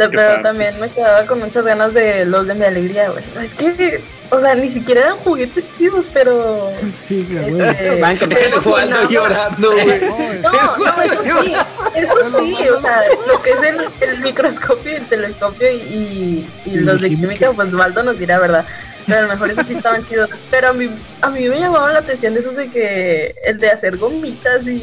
[0.09, 3.23] Pero también me quedaba con muchas ganas de los de mi alegría, güey.
[3.43, 6.71] Es que, o sea, ni siquiera eran juguetes chidos, pero.
[6.99, 8.17] Sí, güey, este, Van
[8.63, 10.01] Jugando llorando, güey.
[10.41, 11.53] No, no, eso sí,
[11.95, 16.49] eso sí, o sea, lo que es el, el microscopio y el telescopio y, y,
[16.65, 17.27] y los de química.
[17.27, 18.65] química, pues Valdo nos dirá, ¿verdad?
[19.07, 20.29] Pero a lo mejor esos sí estaban chidos.
[20.49, 20.89] Pero a mí,
[21.21, 24.79] a mí me llamaba la atención esos de que, el de hacer gomitas y,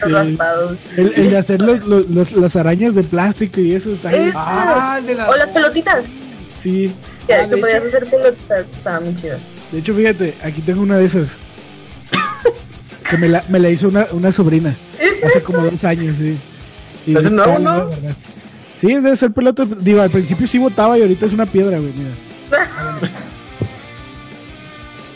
[0.00, 0.08] Sí.
[0.12, 0.78] raspados.
[0.96, 4.32] El, el de hacer los, los- los- las arañas de plástico y eso está bien.
[4.36, 5.28] Ah, el de la.
[5.28, 6.04] O las pelotitas,
[6.62, 6.92] Sí.
[7.26, 9.40] que, Ah, que de, podías hecho, hacer pelotitas, estaban bien chidas.
[9.72, 11.30] de hecho, fíjate, aquí tengo una de esas.
[13.10, 14.72] que me la, me la hizo una, una sobrina.
[15.00, 16.38] ¿Es Hace como dos años, sí.
[17.06, 17.90] Y ¿Es nuevo, no?
[18.78, 19.64] Sí, es de hacer pelota.
[19.80, 22.10] Digo, al principio sí botaba y ahorita es una piedra, güey, mira.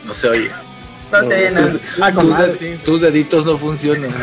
[0.07, 0.51] No se oye.
[1.11, 1.73] No sé bien nada.
[2.01, 3.01] Ah, Tus, sí.
[3.01, 4.11] deditos no funcionan.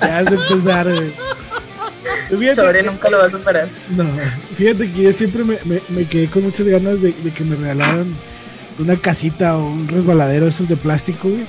[0.00, 1.12] Ya de empezar, güey.
[2.38, 3.68] Fíjate, Sobre nunca lo va a superar.
[3.96, 4.04] no,
[4.56, 7.56] fíjate que yo siempre me, me- me quedé con muchas ganas de, de que me
[7.56, 8.06] regalaran
[8.78, 11.44] una casita o un resbaladero esos de plástico, güey.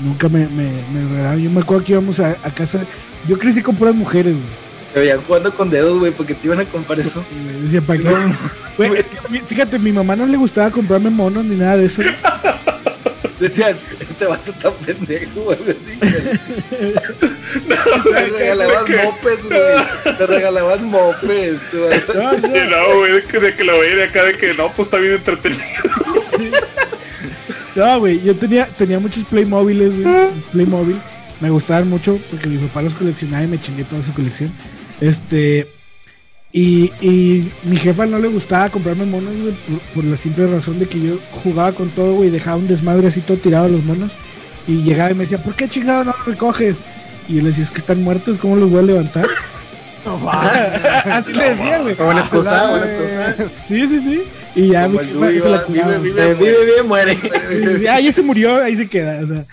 [0.00, 1.40] Nunca me, me, me regalaron.
[1.42, 2.80] Yo me acuerdo que íbamos a, a casa.
[3.28, 4.69] Yo crecí con puras mujeres, güey.
[4.92, 7.24] Te veían jugando con dedos, güey, porque te iban a comprar eso.
[7.30, 8.08] Y me decía, ¿para qué?
[8.76, 9.04] Güey,
[9.46, 12.00] fíjate, mi mamá no le gustaba comprarme monos ni nada de eso.
[13.38, 15.58] Decían, este vato está pendejo, güey.
[18.04, 20.16] Te regalabas mopes, güey.
[20.16, 21.58] Te regalabas mopes.
[21.72, 22.00] güey.
[22.70, 24.98] No, güey, de que, de que lo veía de acá, de que no, pues está
[24.98, 25.62] bien entretenido.
[27.74, 30.28] No, güey, yo tenía, tenía muchos Playmobiles, güey.
[30.52, 30.98] Playmobil.
[31.40, 34.52] Me gustaban mucho porque mi papá los coleccionaba y me chingué toda su colección.
[35.00, 35.66] Este.
[36.52, 40.80] Y, y mi jefa no le gustaba comprarme monos, güey, por, por la simple razón
[40.80, 43.68] de que yo jugaba con todo, güey, y dejaba un desmadre así todo tirado a
[43.68, 44.10] los monos.
[44.66, 46.76] Y llegaba y me decía, ¿por qué chingado no los recoges?
[47.28, 49.26] Y yo le decía, es que están muertos, ¿cómo los voy a levantar?
[51.12, 51.94] así le decía, güey.
[51.94, 52.96] Buena excusa, Hola, buena güey.
[53.30, 53.50] excusa.
[53.68, 54.22] Sí, sí, sí.
[54.56, 55.96] Y ya mi jefa se la va, cuidaba.
[55.98, 56.30] vive, vive.
[56.30, 57.18] Eh, Vive bien, muere.
[57.52, 59.20] Y decía, ah, ya se murió, ahí se queda.
[59.22, 59.44] O sea,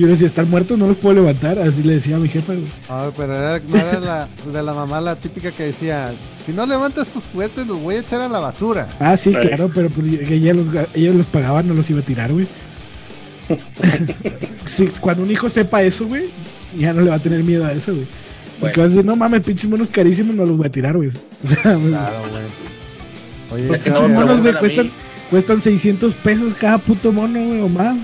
[0.00, 1.58] yo decía, están muertos, no los puedo levantar.
[1.58, 2.66] Así le decía a mi jefa, güey.
[2.88, 6.12] Ah, pero era, no era la, de la mamá la típica que decía,
[6.44, 8.88] si no levantas tus juguetes los voy a echar a la basura.
[8.98, 9.46] Ah, sí, Ay.
[9.48, 12.46] claro, pero pues, ella los, ella los pagaba, no los iba a tirar, güey.
[14.66, 16.26] Sí, cuando un hijo sepa eso, güey,
[16.78, 18.06] ya no le va a tener miedo a eso, güey.
[18.60, 18.82] Porque Bueno.
[18.82, 21.08] vas a decir, no mames, pinches monos carísimos, no los voy a tirar, güey.
[21.44, 21.78] O sea, Claro,
[23.50, 23.62] güey.
[23.68, 24.90] Oye, pinches monos, güey, cuestan,
[25.30, 27.96] cuestan 600 pesos cada puto mono, güey, o más.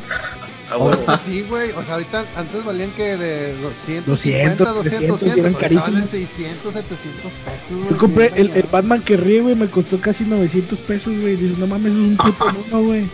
[0.68, 0.74] Ah.
[0.74, 1.70] Ahora sí, güey.
[1.72, 5.22] O sea, ahorita antes valían que de 200, 200, 200, 200, 300, y eran 200.
[5.22, 6.10] Ahorita valen carísimos.
[6.10, 7.90] 600, 700 pesos, güey.
[7.90, 8.62] Yo compré el, el.
[8.64, 11.36] Batman que ríe, güey, me costó casi 900 pesos, güey.
[11.36, 13.08] Dices, no mames, es un puto mono, güey.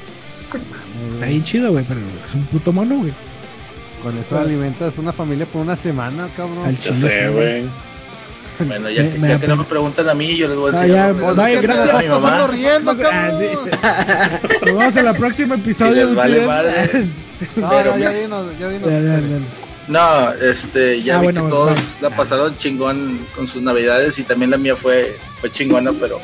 [1.14, 3.12] Está bien chido, güey, pero es un puto mono, güey.
[4.02, 6.66] Con eso alimentas una familia por una semana, cabrón.
[6.66, 7.91] Al chile, güey.
[8.58, 10.78] Bueno, ya, Sí, que- ya que no me preguntan a mí, yo les voy a
[10.78, 10.98] Ah, enseñar.
[10.98, 11.86] ya, los regalos vaya, gracias.
[11.98, 12.46] de mi mamá.
[12.48, 14.38] riendo, Ah.
[14.42, 16.06] Nos vemos en el próximo episodio.
[16.06, 16.90] les vale madre.
[17.56, 18.88] No, Pero no, ya dinos, ya dinos.
[18.88, 19.38] Ya, ya, ya.
[19.88, 24.22] No, este, ya Ah, vi bueno, que todos la pasaron chingón con sus navidades y
[24.22, 26.20] también la mía fue, fue chingona, pero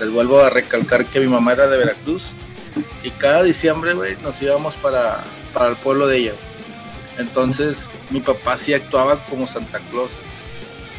[0.00, 2.32] les vuelvo a recalcar que mi mamá era de Veracruz
[3.04, 5.22] y cada diciembre, güey, nos íbamos para,
[5.54, 6.32] para el pueblo de ella.
[7.18, 10.10] Entonces, mi papá sí actuaba como Santa Claus.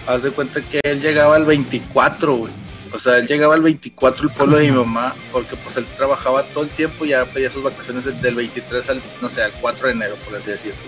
[0.07, 2.53] Haz de cuenta que él llegaba al 24, güey.
[2.93, 6.43] O sea, él llegaba al 24 el pueblo de mi mamá, porque pues él trabajaba
[6.43, 9.93] todo el tiempo, ya pedía sus vacaciones del 23 al, no sé, al 4 de
[9.93, 10.79] enero, por así decirlo.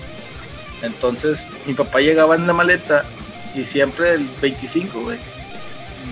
[0.84, 3.06] Entonces, mi papá llegaba en la maleta
[3.56, 5.18] y siempre el 25, güey,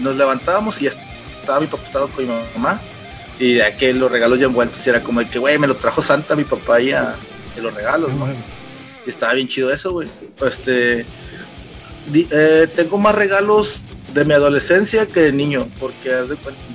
[0.02, 0.92] nos levantábamos y ya
[1.40, 2.82] estaba mi papá estaba con mi mamá
[3.40, 5.76] y de aquel los regalos ya envueltos y era como de que, güey, me lo
[5.76, 7.16] trajo Santa mi papá ya
[7.56, 8.28] de los regalos, ¿no?
[9.06, 10.08] Y estaba bien chido eso, güey.
[10.42, 11.06] Este,
[12.14, 13.82] eh, tengo más regalos
[14.14, 16.12] de mi adolescencia que de niño, porque,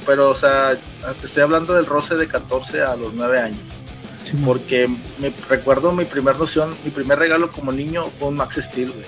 [0.05, 0.77] pero, o sea,
[1.21, 3.61] te estoy hablando del roce de 14 a los 9 años.
[4.45, 4.89] porque
[5.19, 9.07] me recuerdo mi primer noción, mi primer regalo como niño fue un Max Steel, güey.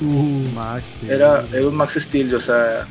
[0.00, 1.12] Uh, Max Steel.
[1.12, 2.86] Era, era un Max Steel, o sea,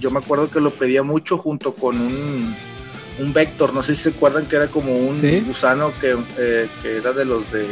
[0.00, 2.54] yo me acuerdo que lo pedía mucho junto con un,
[3.18, 6.96] un Vector, no sé si se acuerdan que era como un gusano que, eh, que,
[6.96, 7.66] era de los de...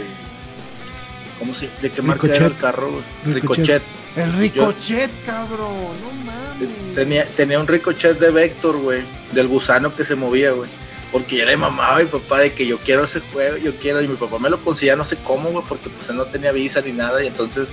[1.38, 2.90] ¿Cómo se ¿De qué marca era el carro?
[3.24, 3.82] Ricochet.
[4.16, 6.94] El Ricochet, cabrón, no mames.
[6.94, 10.68] Tenía, tenía un Ricochet de Vector, güey, del gusano que se movía, güey.
[11.12, 14.00] Porque ya le mamaba a mi papá de que yo quiero ese juego, yo quiero,
[14.00, 16.52] y mi papá me lo conseguía no sé cómo, güey, porque pues él no tenía
[16.52, 17.72] visa ni nada, y entonces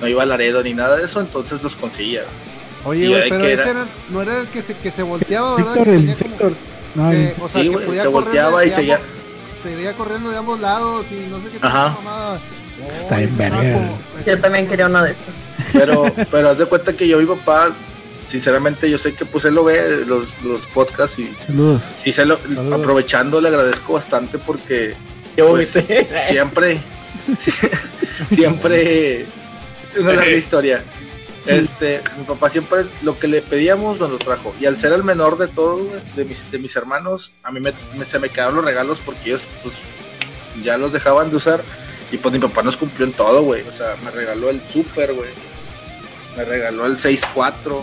[0.00, 2.24] no iba a Laredo ni nada de eso, entonces los conseguía.
[2.84, 3.86] Oye, güey, pero ese era...
[4.10, 5.74] no era el que se, que se volteaba, ¿verdad?
[5.74, 6.52] Víctor, el sector.
[6.94, 7.08] No,
[7.42, 9.00] o sea, sí, que podía se volteaba y seguía.
[9.62, 11.90] Seguía corriendo de ambos lados y no sé qué Ajá.
[11.90, 12.40] mamada.
[12.90, 13.88] Está en verga.
[14.26, 15.34] Yo también quería uno de estos.
[15.72, 17.72] Pero, pero haz de cuenta que yo, mi papá,
[18.28, 21.34] sinceramente, yo sé que pues él lo ve, los, los podcasts y.
[21.46, 21.82] Saludos.
[22.02, 22.38] Sí, se lo,
[22.72, 24.94] aprovechando, le agradezco bastante porque.
[25.36, 25.70] Pues,
[26.28, 26.80] siempre.
[28.30, 29.26] siempre.
[29.98, 30.82] Una larga historia.
[31.46, 34.54] Este, mi papá siempre lo que le pedíamos nos lo trajo.
[34.60, 35.86] Y al ser el menor de todos,
[36.16, 37.72] de mis, de mis hermanos, a mí me,
[38.04, 39.76] se me quedaron los regalos porque ellos pues
[40.62, 41.62] ya los dejaban de usar.
[42.10, 43.62] Y pues mi papá nos cumplió en todo, güey.
[43.62, 45.30] O sea, me regaló el Super, güey.
[46.36, 47.82] Me regaló el 6-4.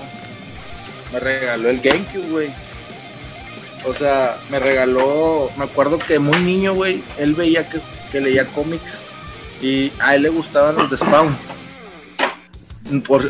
[1.11, 2.53] Me regaló el GameCube, güey.
[3.85, 5.49] O sea, me regaló.
[5.57, 7.03] Me acuerdo que muy niño, güey.
[7.17, 7.81] Él veía que,
[8.11, 8.99] que leía cómics.
[9.61, 11.35] Y a él le gustaban los de Spawn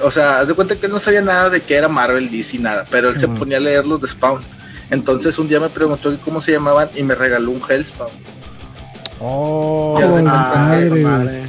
[0.01, 2.59] o sea, haz de cuenta que él no sabía nada de que era Marvel, DC,
[2.59, 4.41] nada, pero él se ponía a leer los de Spawn.
[4.89, 8.11] Entonces un día me preguntó cómo se llamaban y me regaló un Hellspawn.
[9.25, 11.43] Oh, madre,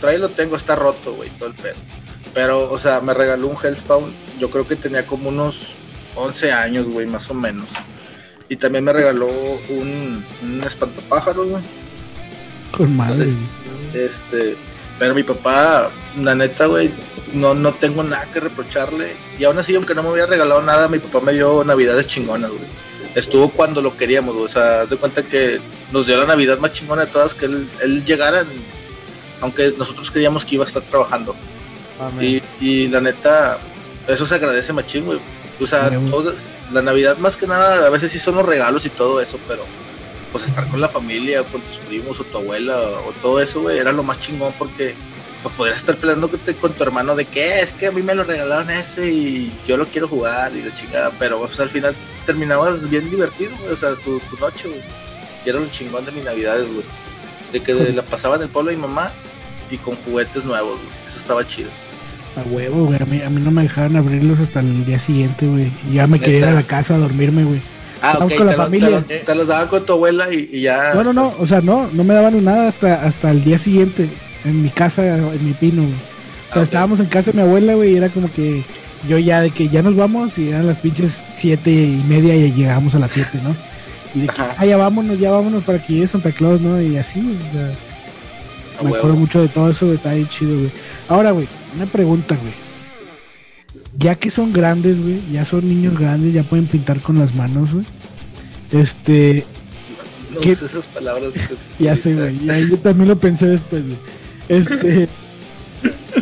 [0.00, 1.74] Todavía lo tengo, está roto, güey, todo el pedo.
[2.32, 5.74] Pero, o sea, me regaló un Hellspawn, yo creo que tenía como unos
[6.14, 7.68] 11 años, güey, más o menos.
[8.48, 11.62] Y también me regaló un, un espantapájaros, güey.
[12.70, 13.30] Con madre.
[13.94, 14.56] este,
[14.98, 15.90] pero mi papá,
[16.22, 16.92] la neta, güey,
[17.32, 19.16] no, no tengo nada que reprocharle.
[19.38, 22.50] Y aún así, aunque no me hubiera regalado nada, mi papá me dio navidades chingonas,
[22.50, 22.87] güey.
[23.14, 24.36] Estuvo cuando lo queríamos.
[24.36, 25.60] O sea, de cuenta que
[25.92, 28.44] nos dio la navidad más chingona de todas, que él, él llegara,
[29.40, 31.34] aunque nosotros creíamos que iba a estar trabajando.
[32.20, 33.58] Y, y, la neta,
[34.06, 35.18] eso se agradece machín, güey.
[35.60, 35.90] O sea,
[36.72, 39.64] la Navidad más que nada, a veces sí son los regalos y todo eso, pero
[40.30, 43.78] pues estar con la familia, con tus primos o tu abuela o todo eso, güey,
[43.78, 44.94] era lo más chingón porque
[45.42, 48.24] pues podrías estar peleando con tu hermano de que es que a mí me lo
[48.24, 51.94] regalaron ese y yo lo quiero jugar y la chingada, pero al final
[52.26, 54.80] terminabas bien divertido, güey, o sea, tu, noche, güey.
[55.44, 56.84] Y era lo chingón de mi navidades, güey.
[57.52, 59.12] De que la pasaba en el pueblo de mi mamá
[59.70, 61.08] y con juguetes nuevos, güey.
[61.08, 61.70] Eso estaba chido.
[62.36, 63.00] A huevo, güey.
[63.00, 65.70] A mí, a mí no me dejaban abrirlos hasta el día siguiente, güey.
[65.92, 67.62] Ya me quería ir a la casa a dormirme, güey.
[68.02, 68.90] Ah, con la te, familia.
[68.90, 70.92] Los, te, los, daban con tu abuela y, ya.
[70.94, 74.08] No, no, no, o sea, no, no me daban nada hasta, hasta el día siguiente,
[74.44, 75.94] en mi casa, en mi pino, güey.
[76.50, 78.64] O sea, estábamos en casa de mi abuela, güey, y era como que
[79.06, 82.52] yo ya de que ya nos vamos y eran las pinches siete y media y
[82.52, 83.54] llegamos a las siete, ¿no?
[84.14, 86.80] Y de que, ah, ya vámonos, ya vámonos para que llegue Santa Claus, ¿no?
[86.80, 90.72] Y así, o sea, me acuerdo mucho de todo eso, está ahí chido, güey.
[91.08, 91.46] Ahora, güey,
[91.76, 92.52] una pregunta, güey.
[93.98, 97.72] Ya que son grandes, güey, ya son niños grandes, ya pueden pintar con las manos,
[97.72, 97.84] güey.
[98.72, 99.44] Este.
[100.32, 101.32] No sé esas palabras.
[101.78, 102.68] ya sé, güey.
[102.68, 103.98] yo también lo pensé después, güey.
[104.48, 105.08] Este.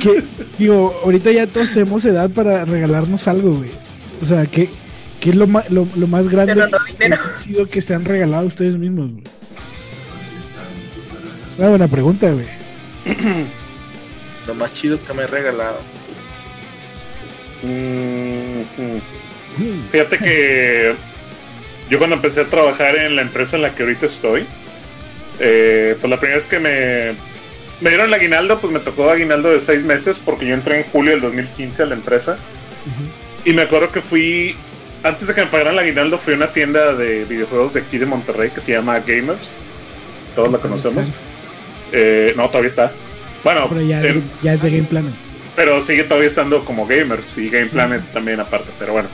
[0.03, 0.23] que,
[0.59, 3.71] digo, ahorita ya todos tenemos edad para regalarnos algo, güey.
[4.23, 4.69] O sea, ¿qué,
[5.21, 6.65] qué es lo, lo, lo más grande
[6.99, 9.25] que, que se han regalado ustedes mismos, güey?
[11.59, 12.47] Una buena pregunta, güey.
[14.47, 15.79] lo más chido que me he regalado.
[19.91, 20.95] Fíjate que
[21.89, 24.45] yo cuando empecé a trabajar en la empresa en la que ahorita estoy,
[25.41, 27.15] eh, pues la primera vez que me,
[27.81, 30.85] me dieron el aguinaldo, pues me tocó aguinaldo de seis meses porque yo entré en
[30.85, 32.37] julio del 2015 a la empresa.
[33.45, 34.57] Y me acuerdo que fui,
[35.03, 37.99] antes de que me pagaran el aguinaldo, fui a una tienda de videojuegos de aquí
[37.99, 39.49] de Monterrey que se llama Gamers.
[40.35, 41.07] Todos la conocemos.
[41.93, 42.93] Eh, no, todavía está.
[43.45, 45.13] Bueno, ya, es de Game Planet.
[45.55, 48.71] pero sigue todavía estando como gamers y Game Planet también aparte.
[48.79, 49.09] Pero bueno,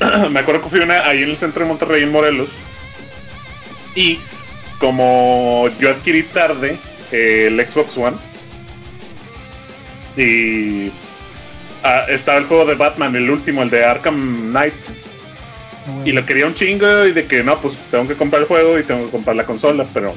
[0.30, 2.50] me acuerdo que fui una, ahí en el centro de Monterrey, en Morelos.
[3.94, 4.18] Y
[4.78, 6.78] como yo adquirí tarde
[7.12, 8.16] el Xbox One
[10.16, 10.92] y
[11.82, 14.74] ah, estaba el juego de Batman, el último, el de Arkham Knight.
[15.86, 18.48] Ah, y lo quería un chingo y de que no, pues tengo que comprar el
[18.48, 20.14] juego y tengo que comprar la consola, pero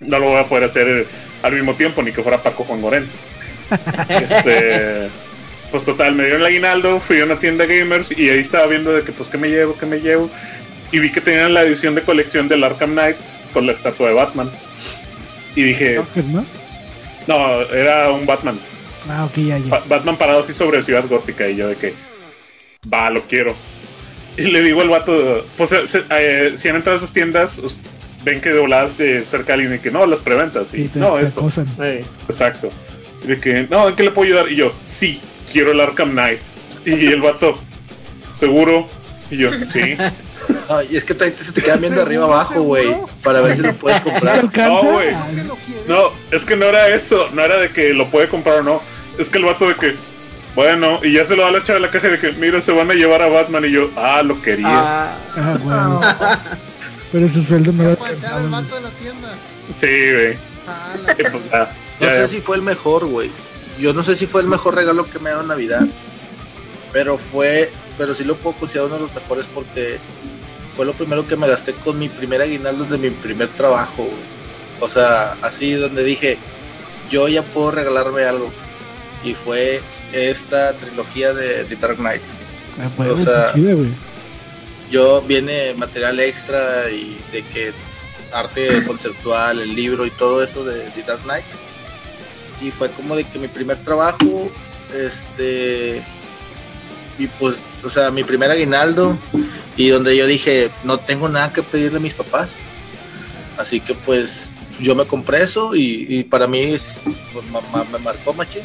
[0.00, 1.06] no lo voy a poder hacer
[1.42, 3.06] al mismo tiempo, ni que fuera Paco Juan Moreno.
[4.08, 5.08] este,
[5.70, 8.92] pues total, me dio el aguinaldo, fui a una tienda gamers y ahí estaba viendo
[8.92, 10.28] de que pues qué me llevo, qué me llevo.
[10.90, 13.16] Y vi que tenían la edición de colección del Arkham Knight
[13.54, 14.50] con la estatua de Batman.
[15.54, 16.00] Y dije...
[17.26, 18.58] No, era un Batman.
[19.08, 19.82] Ah, ok, ya, ya.
[19.86, 21.94] Batman parado así sobre Ciudad Gótica y yo de que...
[22.92, 23.54] Va, lo quiero.
[24.36, 27.60] Y le digo al vato, pues eh, si han entrado a esas tiendas,
[28.24, 30.74] ven que de voladas de cerca alguien y que no, las preventas.
[30.74, 31.48] Y, no, esto.
[32.28, 32.70] exacto.
[33.22, 34.50] Y de que, no, ¿en qué le puedo ayudar?
[34.50, 35.20] Y yo, sí,
[35.52, 36.40] quiero el Arkham Knight.
[36.84, 37.58] Y el vato,
[38.34, 38.88] ¿seguro?
[39.30, 39.80] Y yo, sí.
[40.88, 43.74] y es que todavía se te quedan viendo arriba abajo, güey, para ver si lo
[43.74, 44.44] puedes comprar.
[44.44, 45.14] No, güey.
[45.86, 48.82] No, es que no era eso, no era de que lo puede comprar o no.
[49.18, 49.96] Es que el vato de que,
[50.54, 52.72] bueno, y ya se lo da la chava de la caja de que, mira, se
[52.72, 53.64] van a llevar a Batman.
[53.64, 54.66] Y yo, ah, lo quería.
[54.68, 56.00] Ah, ah bueno.
[57.12, 57.92] Pero su sueldo no era.
[58.38, 59.34] el vato de la tienda.
[59.76, 60.36] Sí, güey.
[60.66, 61.32] Ah, pues,
[62.00, 63.30] no sé si fue el mejor, güey.
[63.78, 65.86] Yo no sé si fue el mejor regalo que me ha dado en Navidad.
[66.92, 69.98] Pero fue, pero sí lo puedo considerar uno de los mejores porque
[70.76, 74.08] fue lo primero que me gasté con mi primer aguinaldo de mi primer trabajo.
[74.80, 76.38] O sea, así donde dije,
[77.10, 78.50] yo ya puedo regalarme algo.
[79.22, 79.80] Y fue
[80.12, 82.22] esta trilogía de, The Dark Knight.
[82.80, 83.52] Ah, pues, o sea,
[84.90, 87.72] yo viene material extra y de que
[88.32, 91.44] arte conceptual, el libro y todo eso de The Dark Knight.
[92.60, 94.50] Y fue como de que mi primer trabajo,
[94.94, 96.02] este,
[97.18, 99.16] y pues, o sea, mi primer aguinaldo
[99.76, 102.52] y donde yo dije, no tengo nada que pedirle a mis papás.
[103.56, 106.76] Así que pues yo me compré eso y, para mí
[107.32, 107.44] pues,
[107.90, 108.62] me marcó machín.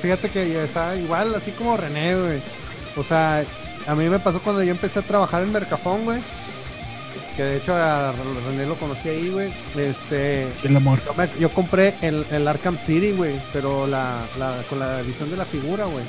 [0.00, 2.42] Fíjate que está igual, así como René, güey.
[2.96, 3.44] O sea,
[3.86, 6.20] a mí me pasó cuando yo empecé a trabajar en Mercafón, güey.
[7.36, 9.52] Que de hecho a René lo conocí ahí, güey.
[9.76, 10.48] Este.
[10.64, 11.00] El amor.
[11.38, 13.40] Yo, compré el, el, Arkham City, güey.
[13.52, 14.26] Pero la,
[14.68, 16.04] con la edición de la figura, güey.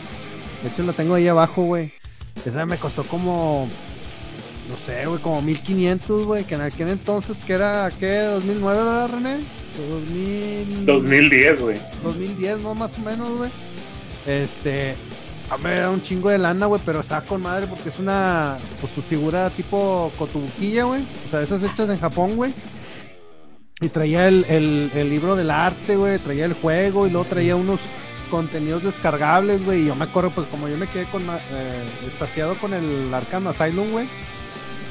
[0.61, 1.93] De hecho la tengo ahí abajo, güey.
[2.45, 3.69] Esa me costó como.
[4.69, 6.43] No sé, güey, como 1500, güey.
[6.43, 8.21] Que en aquel entonces, que era, ¿qué?
[8.25, 9.37] ¿2009, verdad, René?
[9.89, 10.85] 2000...
[10.85, 11.81] 2010, güey.
[12.03, 12.75] 2010, ¿no?
[12.75, 13.49] Más o menos, güey.
[14.25, 14.95] Este.
[15.53, 18.57] A ver, era un chingo de lana, güey, pero estaba con madre porque es una.
[18.81, 21.05] Pues su figura tipo cotubuquilla, güey.
[21.27, 22.51] O sea, esas hechas en Japón, güey.
[23.79, 24.45] Y traía el,
[24.95, 26.17] el, libro del arte, güey.
[26.17, 27.81] Traía el juego y luego traía unos
[28.31, 29.81] contenidos descargables, güey.
[29.81, 33.47] Y yo me acuerdo, pues como yo me quedé con eh, espaciado con el Arkham
[33.47, 34.07] Asylum, güey.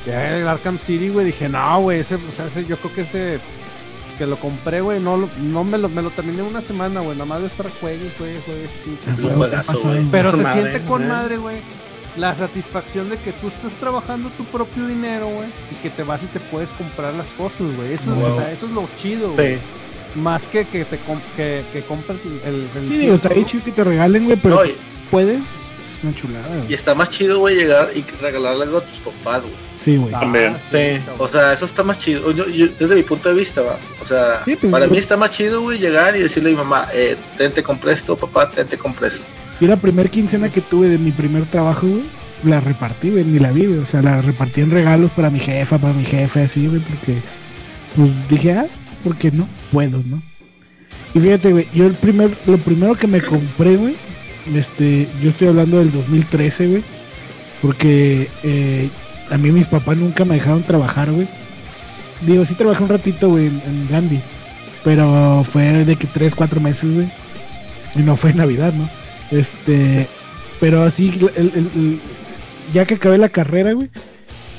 [0.07, 3.41] Ya el Arkham City, güey, dije, no, güey, ese, o ese, yo creo que ese
[4.23, 7.25] que lo compré, güey, no, no me lo, me lo terminé una semana, güey, nada
[7.25, 8.69] más de estar juegue, juegue, juegue,
[10.13, 11.57] Pero se siente con madre, güey,
[12.17, 16.23] la satisfacción de que tú estás trabajando tu propio dinero, güey, y que te vas
[16.23, 17.95] y te puedes comprar las cosas, güey.
[17.95, 19.59] Eso, o sea, eso es lo chido, güey.
[20.15, 21.01] Más que que te
[21.35, 24.63] que, que compres el, el Sí, está ahí chido que te regalen, güey, pero
[25.11, 25.41] puedes.
[25.41, 26.65] Es una chulada.
[26.69, 29.72] Y está más chido, güey, llegar y regalarle algo a tus papás, güey.
[29.83, 30.13] Sí, güey.
[30.13, 30.55] También.
[30.71, 31.01] Sí.
[31.19, 32.31] O sea, eso está más chido.
[32.31, 33.79] Yo, desde mi punto de vista, va.
[34.01, 36.89] O sea, pues, para mí está más chido, güey, llegar y decirle a mi mamá,
[36.93, 39.23] eh, ten, te compré esto, papá, ten, te compré esto.
[39.61, 42.05] Yo la primer quincena que tuve de mi primer trabajo, güey,
[42.45, 43.79] la repartí, güey, ni la vi, güey.
[43.79, 47.19] O sea, la repartí en regalos para mi jefa, para mi jefe, así, güey, porque,
[47.97, 48.67] pues dije, ah,
[49.03, 50.23] porque no puedo, ¿no?
[51.15, 53.97] Y fíjate, güey, yo el primer, lo primero que me compré, güey,
[54.55, 56.85] este, yo estoy hablando del 2013, güey,
[57.61, 58.89] porque eh,
[59.33, 61.27] a mí mis papás nunca me dejaron trabajar, güey.
[62.21, 64.21] Digo, sí trabajé un ratito, güey, en, Gandhi,
[64.85, 67.09] pero fue de que tres, cuatro meses, güey,
[67.97, 68.89] y no fue Navidad, ¿no?
[69.31, 70.07] Este,
[70.61, 71.13] pero así,
[72.73, 73.91] ya que acabé la carrera, güey,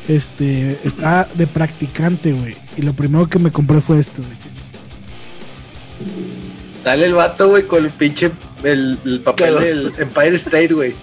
[0.10, 4.54] este, estaba de practicante, güey, y lo primero que me compré fue esto, güey
[6.84, 8.32] Dale el vato, güey, con el pinche
[8.64, 10.94] el, papel del Empire State, güey.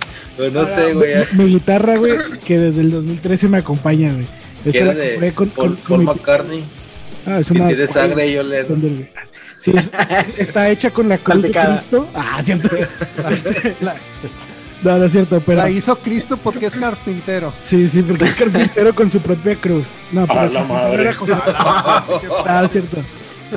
[0.48, 1.14] No, sé, güey.
[1.32, 4.26] Mi, guitarra, güey, que desde el 2013 me acompaña, güey.
[4.64, 6.64] Esta de con, Paul, McCartney.
[7.26, 7.68] Ah, es una.
[7.68, 8.64] Tiene sangre y yo le.
[9.58, 9.72] Sí,
[10.38, 12.08] está hecha con la cruz de Cristo.
[12.14, 12.68] Ah, cierto.
[13.30, 13.76] Este,
[14.82, 15.58] no, no es cierto, pero.
[15.58, 17.52] La hizo Cristo porque es carpintero.
[17.62, 19.88] Sí, sí, porque es carpintero con su propia cruz.
[20.12, 20.40] No, pero.
[20.40, 21.10] A la madre.
[21.28, 22.96] ah, cierto.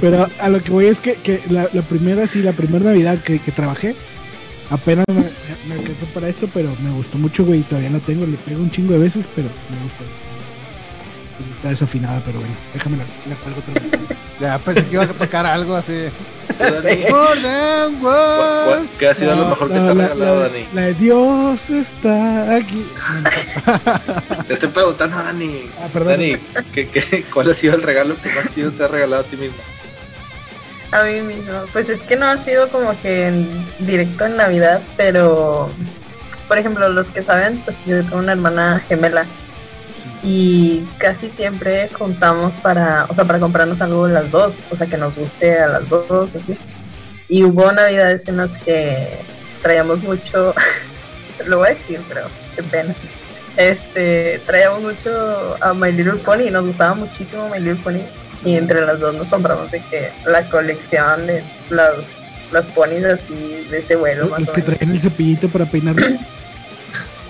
[0.01, 3.19] Pero a lo que voy es que, que la, la primera, sí, la primera Navidad
[3.19, 3.95] que, que trabajé,
[4.69, 5.23] apenas me,
[5.67, 8.61] me alcanzó para esto, pero me gustó mucho, güey, y todavía la tengo, le pego
[8.61, 10.03] un chingo de veces, pero me gustó.
[11.55, 14.17] Está desafinada, pero bueno, déjame la, la cuelgo otra vez.
[14.39, 15.93] Ya pensé que iba a tocar algo así.
[16.59, 18.97] Dani, More than ¿cuál- cuál- words.
[18.99, 20.65] ¿Qué ha sido lo mejor que te ha la, regalado, la- Dani?
[20.73, 22.85] la de Dios está aquí.
[24.47, 25.61] Te estoy preguntando, Dani.
[25.79, 26.13] Ah, perdón.
[26.13, 26.35] Dani,
[26.73, 29.37] ¿qué, qué, cuál ha sido el regalo que más chido te ha regalado a ti
[29.37, 29.57] mismo?
[30.93, 31.65] A mí mismo.
[31.73, 35.69] Pues es que no ha sido como que en directo en Navidad, pero
[36.47, 39.25] por ejemplo, los que saben, pues yo tengo una hermana gemela
[40.21, 44.97] y casi siempre juntamos para, o sea, para comprarnos algo las dos, o sea, que
[44.97, 46.55] nos guste a las dos, así.
[47.27, 49.17] Y hubo navidades en las que
[49.63, 50.53] traíamos mucho,
[51.47, 52.93] lo voy a decir, pero qué pena.
[53.57, 58.01] Este, traíamos mucho a My Little Pony y nos gustaba muchísimo My Little Pony
[58.45, 62.05] y entre las dos nos compramos de que la colección de los,
[62.51, 64.77] los ponis así de ese vuelo más Los o que menos.
[64.77, 65.95] traen el cepillito para peinar.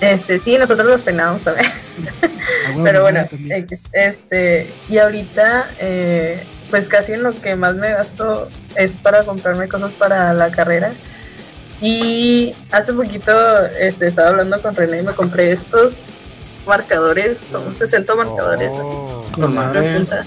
[0.01, 1.71] Este, sí, nosotros los peinamos también.
[1.71, 3.65] Ah, Pero bueno, también.
[3.93, 9.69] Este, y ahorita, eh, pues casi en lo que más me gasto es para comprarme
[9.69, 10.91] cosas para la carrera.
[11.79, 13.31] Y hace poquito
[13.79, 15.95] este, estaba hablando con René y me compré estos
[16.67, 18.71] marcadores, son 60 marcadores.
[18.73, 19.23] Oh.
[19.31, 19.95] así, Con de madre.
[19.99, 20.25] punta.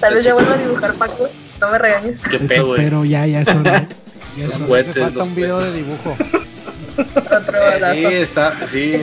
[0.00, 1.28] Tal vez ya vuelva a dibujar Paco,
[1.60, 2.18] no me regañes.
[2.30, 2.84] ¿Qué pedo, güey?
[2.84, 3.88] pero ya, ya es hora.
[4.36, 4.80] Ya es hora.
[4.80, 6.16] Hace falta un video de dibujo.
[6.98, 7.58] Otro
[7.94, 8.96] Sí, está, sí.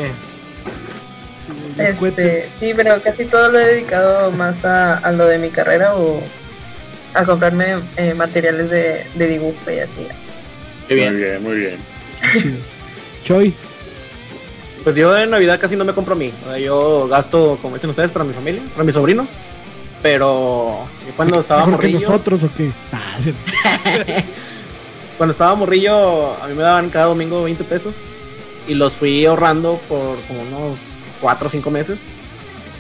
[1.78, 5.96] Este, sí, pero casi todo lo he dedicado más a, a lo de mi carrera
[5.96, 6.22] o
[7.16, 10.08] a comprarme eh, materiales de, de dibujo y así.
[10.88, 11.14] Qué bien.
[11.14, 11.78] Muy bien, muy bien.
[12.34, 12.58] Chido.
[13.24, 13.54] Choy,
[14.84, 16.32] Pues yo en Navidad casi no me compro a mí.
[16.46, 19.40] O sea, yo gasto, como dicen ustedes, para mi familia, para mis sobrinos.
[20.04, 22.72] Pero yo cuando estaba ¿mejor que morrillo, nosotros o qué?
[22.92, 23.34] Ah, sí.
[25.18, 28.02] cuando estaba morrillo, a mí me daban cada domingo 20 pesos.
[28.68, 30.80] Y los fui ahorrando por como unos
[31.22, 32.02] 4 o 5 meses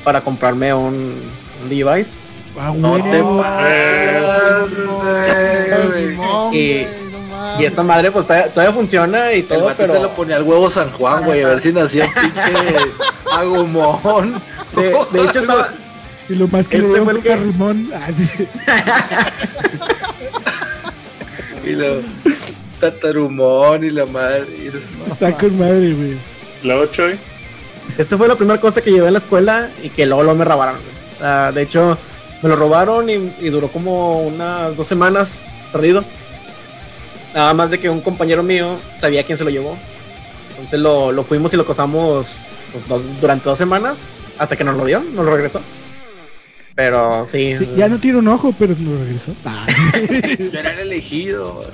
[0.03, 1.21] para comprarme un,
[1.63, 2.19] un device.
[2.59, 4.23] Ah, No te pases,
[6.51, 7.59] Y- güey, no mames.
[7.61, 10.69] Y esta madre, pues todavía, todavía funciona y todo, pero se lo ponía al huevo
[10.69, 12.75] San Juan, güey, a ver si nacía pinche
[13.31, 14.41] agumón.
[14.75, 15.69] de, de hecho estaba,
[16.33, 17.89] Y lo más que Este fue el que- Carrimón.
[17.95, 18.27] Ah, sí.
[21.65, 22.01] Y lo
[22.79, 24.45] tatarumón y la madre.
[24.57, 26.17] y los- Está con madre, güey.
[26.63, 27.17] Luego, Choy.
[27.97, 30.45] Esta fue la primera cosa que llevé a la escuela y que luego, luego me
[30.45, 30.75] robaron.
[31.19, 31.97] sea, de hecho,
[32.41, 36.03] me lo robaron y, y duró como unas dos semanas perdido.
[37.33, 39.77] Nada más de que un compañero mío sabía quién se lo llevó.
[40.51, 42.27] Entonces lo, lo fuimos y lo cosamos
[42.71, 45.61] pues, dos- durante dos semanas hasta que nos lo dio, nos lo regresó.
[46.75, 49.31] Pero sí, Sí, ya no tiene un ojo, pero no regresó.
[49.45, 49.65] Ah,
[50.51, 51.65] Yo era el elegido.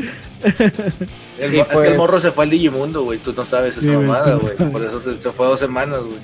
[1.39, 3.17] El Es pues- que el morro se fue al Digimundo, güey.
[3.19, 4.55] Tú no sabes esa Sí, güey, mamada, güey.
[4.71, 6.17] Por eso se, se fue dos semanas, güey.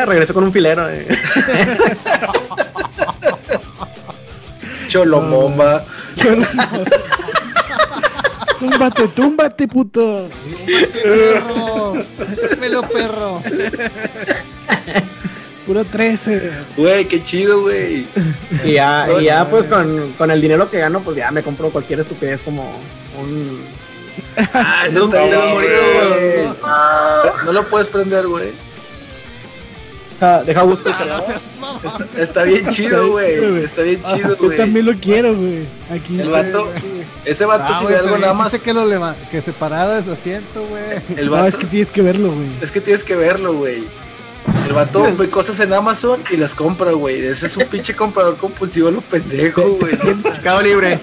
[0.00, 0.88] eh, regresó con un filero.
[0.90, 1.06] eh.
[4.88, 5.84] Cholomomba.
[8.58, 10.28] túmbate, túmbate, puto.
[11.02, 11.94] Perro.
[12.60, 13.42] Pelo perro.
[15.66, 16.50] Puro 13.
[16.76, 18.06] Güey, qué chido, güey.
[18.64, 21.70] Y ya, y ya pues con, con el dinero que gano, pues ya me compro
[21.70, 22.70] cualquier estupidez como
[23.20, 23.64] un...
[24.54, 26.46] Ah, está no, chido, güey.
[27.44, 28.50] No lo puedes prender, güey.
[30.20, 31.20] Ah, Deja busco el Ah,
[31.60, 32.08] mamón.
[32.16, 33.64] Está bien chido, güey.
[33.64, 34.56] Está bien chido, Yo güey.
[34.56, 35.66] también lo quiero, güey.
[35.90, 36.18] Aquí.
[36.18, 36.70] El vato,
[37.26, 38.58] ese vato Ah, si ve algo nada más.
[38.60, 38.86] que lo
[39.30, 39.52] que ese
[40.08, 40.82] asiento, güey.
[41.18, 42.48] El No, es que tienes que verlo, güey.
[42.62, 43.84] es que tienes que verlo, güey.
[44.66, 47.24] El vato ve cosas en Amazon y las compra, güey.
[47.24, 49.96] Ese es un pinche comprador compulsivo, lo pendejo, güey.
[50.22, 50.98] Mercado libre.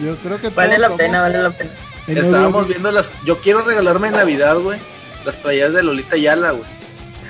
[0.00, 1.70] Yo creo que Vale la somos- pena, vale la pena.
[2.06, 3.08] En Estábamos viendo las.
[3.24, 4.78] Yo quiero regalarme en Navidad, güey.
[5.24, 6.64] Las playas de Lolita Yala, güey.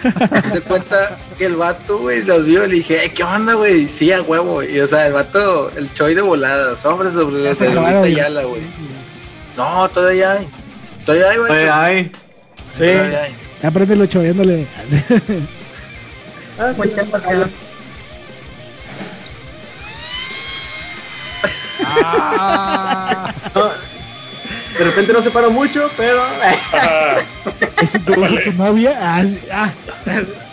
[0.52, 3.88] Te cuenta que el vato, güey, las vio y le dije, "Eh, ¿qué onda, güey?
[3.88, 4.76] Sí, a huevo, güey.
[4.76, 8.14] Y o sea, el vato, el choy de volada, sobre sobre se de Lolita güey.
[8.14, 8.62] Yala, güey.
[9.56, 10.48] No, todavía hay.
[11.06, 11.48] Todavía hay, güey.
[11.48, 12.10] Todavía
[12.76, 12.84] Sí.
[12.84, 13.36] hay.
[13.64, 14.66] Ya Apréndelo choviéndole.
[16.76, 17.50] Mucha emoción.
[21.82, 23.70] Ah, No,
[24.78, 26.22] de repente no se paró mucho, pero.
[26.74, 27.16] Ah,
[27.80, 28.98] ¿Es tu, tu novia?
[29.00, 29.40] Ah, sí.
[29.50, 29.70] ah,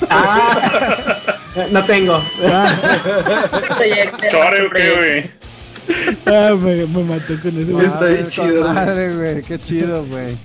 [0.09, 2.23] Ah, no tengo.
[2.45, 2.73] ah,
[3.51, 4.27] Chore, ¿o proyecto.
[4.73, 5.31] qué, güey?
[6.27, 7.81] ah, me, me mató con eso.
[7.81, 8.73] Está bien chido.
[8.73, 10.37] Madre, güey, qué chido, güey.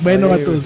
[0.00, 0.62] Bueno, Oye, vatos.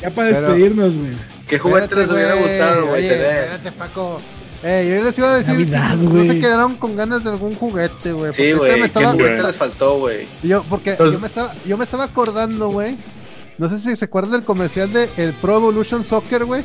[0.00, 1.12] Ya para Pero- despedirnos, güey.
[1.46, 3.06] ¿Qué juguete les hubiera gustado, güey?
[3.06, 4.20] Espérate, Paco.
[4.62, 7.54] Eh, yo les iba a decir Navidad, que no se quedaron con ganas de algún
[7.54, 8.32] juguete, güey.
[8.32, 8.74] Sí, güey.
[8.74, 10.26] ¿Qué estaba- juguete les faltó, güey?
[10.42, 12.96] Yo, porque Entonces- yo, me estaba, yo me estaba acordando, güey.
[13.58, 16.62] No sé si se acuerdan del comercial de el Pro Evolution Soccer, güey.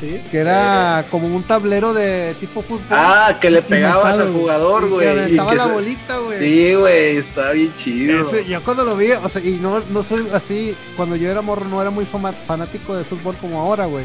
[0.00, 0.20] Sí.
[0.30, 2.86] Que era como un tablero de tipo fútbol.
[2.90, 4.40] Ah, que le pegabas Matado, al güey.
[4.42, 5.06] jugador, güey.
[5.06, 6.38] que y aventaba la se- bolita, güey.
[6.38, 8.20] Sí, güey, está bien chido.
[8.30, 11.40] Ese- yo cuando lo vi, o sea, y no, no soy así, cuando yo era
[11.40, 12.06] morro no era muy
[12.46, 14.04] fanático de fútbol como ahora, güey.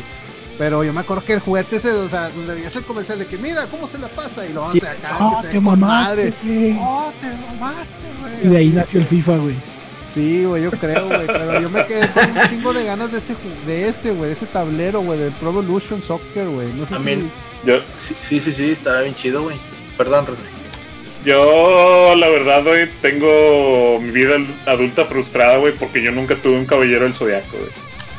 [0.58, 3.26] Pero yo me acuerdo que el juguete ese, o sea, donde veías el comercial de
[3.26, 6.34] que mira cómo se la pasa y lo hace acá, Oh, que te mamaste, madre.
[6.44, 6.78] güey.
[6.80, 7.94] Oh, te mamaste,
[8.40, 8.58] Y de güey.
[8.64, 9.56] ahí nació el FIFA, güey.
[10.14, 11.26] Sí, güey, yo creo, güey.
[11.28, 13.36] Pero yo me quedé con un chingo de ganas de ese,
[13.66, 16.68] de ese, güey, de ese tablero, güey, del Pro Evolution Soccer, güey.
[16.74, 17.32] No sé También.
[17.64, 17.68] si.
[17.70, 19.56] Yo, Sí, sí, sí, sí, estaba bien chido, güey.
[19.98, 20.40] Perdón, René.
[21.26, 24.36] yo, la verdad, güey, tengo mi vida
[24.66, 27.70] adulta frustrada, güey, porque yo nunca tuve un caballero del zodiaco, güey.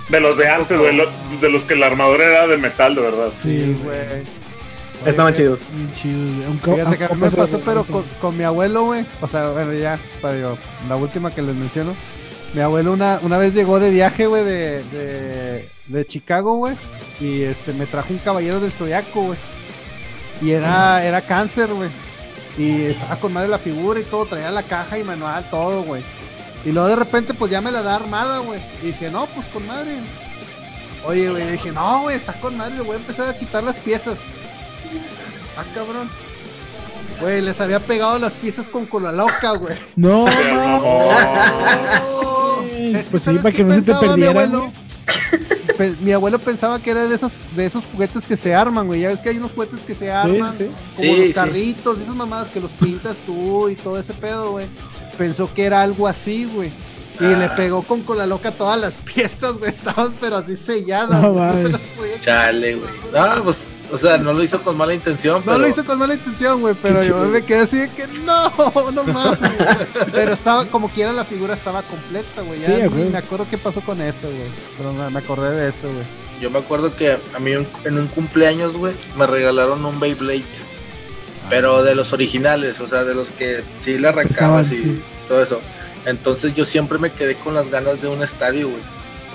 [0.08, 3.00] De los de antes, güey, lo- de los que la armadura era de metal, de
[3.00, 3.32] verdad.
[3.42, 4.41] Sí, güey.
[5.06, 5.60] Estaban Oye, chidos.
[5.72, 6.44] Bien chido, güey.
[6.46, 9.04] Aunque- Fíjate que a mí me pasó, pero con, con mi abuelo, güey.
[9.20, 10.56] O sea, bueno, ya, para yo,
[10.88, 11.94] la última que les menciono.
[12.54, 16.74] Mi abuelo una, una vez llegó de viaje, güey, de, de, de Chicago, güey.
[17.20, 19.38] Y este, me trajo un caballero del zodiaco, güey.
[20.40, 21.88] Y era, era cáncer, güey.
[22.58, 26.02] Y estaba con madre la figura y todo, traía la caja y manual, todo, güey.
[26.64, 28.60] Y luego de repente, pues ya me la da armada, güey.
[28.82, 29.96] Y dije, no, pues con madre.
[31.06, 33.78] Oye, güey, dije, no, güey, está con madre, le voy a empezar a quitar las
[33.78, 34.18] piezas.
[35.56, 36.08] Ah, cabrón.
[37.20, 39.76] Güey, les había pegado las piezas con cola loca, güey.
[39.96, 41.12] No, mamó.
[42.72, 44.24] Es que, Pues sí, ¿sabes para qué que no se te pensaba mi?
[45.76, 49.00] Pe- mi abuelo pensaba que era de esos, de esos juguetes que se arman, güey.
[49.00, 50.66] Ya ves que hay unos juguetes que se arman, sí.
[50.96, 51.32] como Sí, los sí.
[51.32, 54.66] carritos y esas mamadas que los pintas tú y todo ese pedo, güey.
[55.16, 56.68] Pensó que era algo así, güey.
[57.20, 57.36] Y Ah.
[57.38, 59.70] le pegó con cola loca todas las piezas, güey.
[59.70, 61.20] Estaban pero así selladas.
[61.22, 62.20] No, No, se las podía.
[62.20, 62.90] Chale, güey.
[63.12, 65.58] No, pues, o sea, no lo hizo con mala intención, No pero...
[65.58, 69.04] lo hice con mala intención, güey, pero yo me quedé así de que no, no
[69.04, 69.38] mames.
[70.10, 72.60] Pero estaba, como quiera, la figura estaba completa, güey.
[72.60, 74.48] Ya Sí, me acuerdo qué pasó con eso, güey.
[74.78, 76.04] Pero me, me acordé de eso, güey.
[76.40, 80.42] Yo me acuerdo que a mí un- en un cumpleaños, güey, me regalaron un Beyblade.
[81.50, 85.02] Pero de los originales, o sea, de los que sí le arrancabas y sí.
[85.28, 85.60] todo eso.
[86.06, 88.80] Entonces yo siempre me quedé con las ganas de un estadio, güey.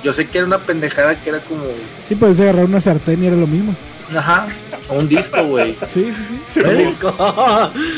[0.04, 1.64] Yo sé que era una pendejada que era como,
[2.08, 3.76] Sí, puedes agarrar una sartén y era lo mismo.
[4.16, 4.48] Ajá,
[4.90, 5.76] un disco, güey.
[5.94, 6.62] Sí, sí, sí.
[6.62, 6.86] Güey.
[6.88, 7.14] disco.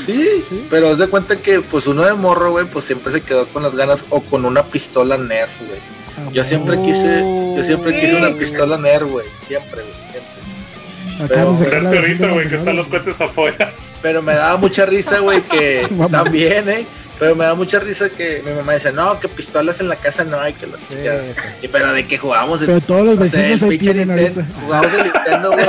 [0.05, 0.67] Sí, Sí.
[0.69, 3.63] pero haz de cuenta que pues uno de morro, güey, pues siempre se quedó con
[3.63, 5.79] las ganas o con una pistola Nerf, güey.
[6.17, 7.21] Ah, Yo siempre quise,
[7.55, 11.27] yo siempre quise una pistola Nerf, güey, siempre, güey, siempre.
[11.27, 13.71] Pero- güey, que están los cohetes afuera.
[14.01, 16.85] Pero me daba mucha risa, güey, que también, ¿eh?
[17.19, 20.23] Pero me da mucha risa que mi mamá dice, no, que pistolas en la casa
[20.23, 21.21] no hay, que la chingada".
[21.61, 24.93] Y pero de que jugábamos el, Pero todos los no sé, vecinos el Nintendo, jugamos
[24.93, 25.67] el Nintendo, güey.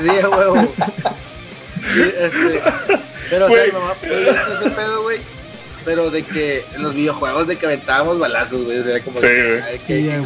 [0.00, 0.74] Sí, huevo.
[1.94, 2.62] Sí, este,
[3.30, 5.20] pero, o sea, mi mamá pues, ese pedo, güey.
[5.84, 8.78] Pero de que en los videojuegos de que aventábamos balazos, güey.
[8.78, 10.20] O sea, como Sí, ay, que.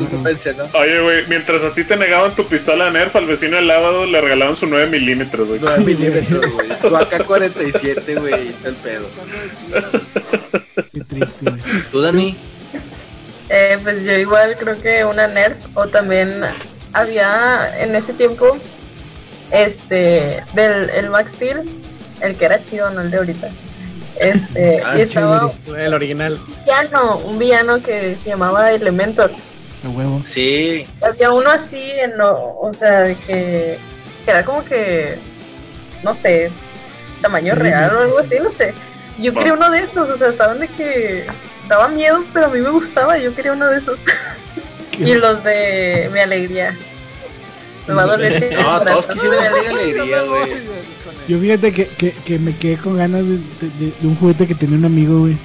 [0.73, 4.21] Oye, güey, mientras a ti te negaban tu pistola Nerf, al vecino del lado le
[4.21, 5.61] regalaban su 9 milímetros, güey.
[5.61, 6.69] 9 milímetros, güey.
[6.81, 9.09] Su AK-47, güey, el pedo.
[10.93, 11.83] Qué triste, güey.
[11.91, 12.37] ¿Tú, Dani?
[13.51, 16.43] Eh, pues yo igual creo que una Nerf o también
[16.93, 18.59] había en ese tiempo
[19.51, 21.63] este del el Max Steel,
[22.21, 23.51] el que era chido, no el de ahorita.
[24.17, 26.39] Este, Ah, y estaba El original.
[26.41, 29.31] un villano, un villano que se llamaba Elementor.
[29.85, 30.23] A huevo.
[30.27, 33.79] Sí, Había uno así en lo- o sea, de que,
[34.25, 35.19] que era como que
[36.03, 36.51] no sé,
[37.23, 37.61] tamaño Sí.
[37.61, 38.73] real o algo así, no sé.
[39.19, 41.27] Yo quería uno de esos, o sea, estaban de que
[41.69, 43.99] daba miedo, pero a mí me gustaba, yo quería uno de esos.
[44.93, 46.77] y los de mi alegría.
[48.63, 50.53] No, todos mi una alegría, güey.
[51.29, 54.55] Yo fíjate que, que, que me quedé con ganas de, de- de un juguete que
[54.55, 55.37] tenía un amigo, güey.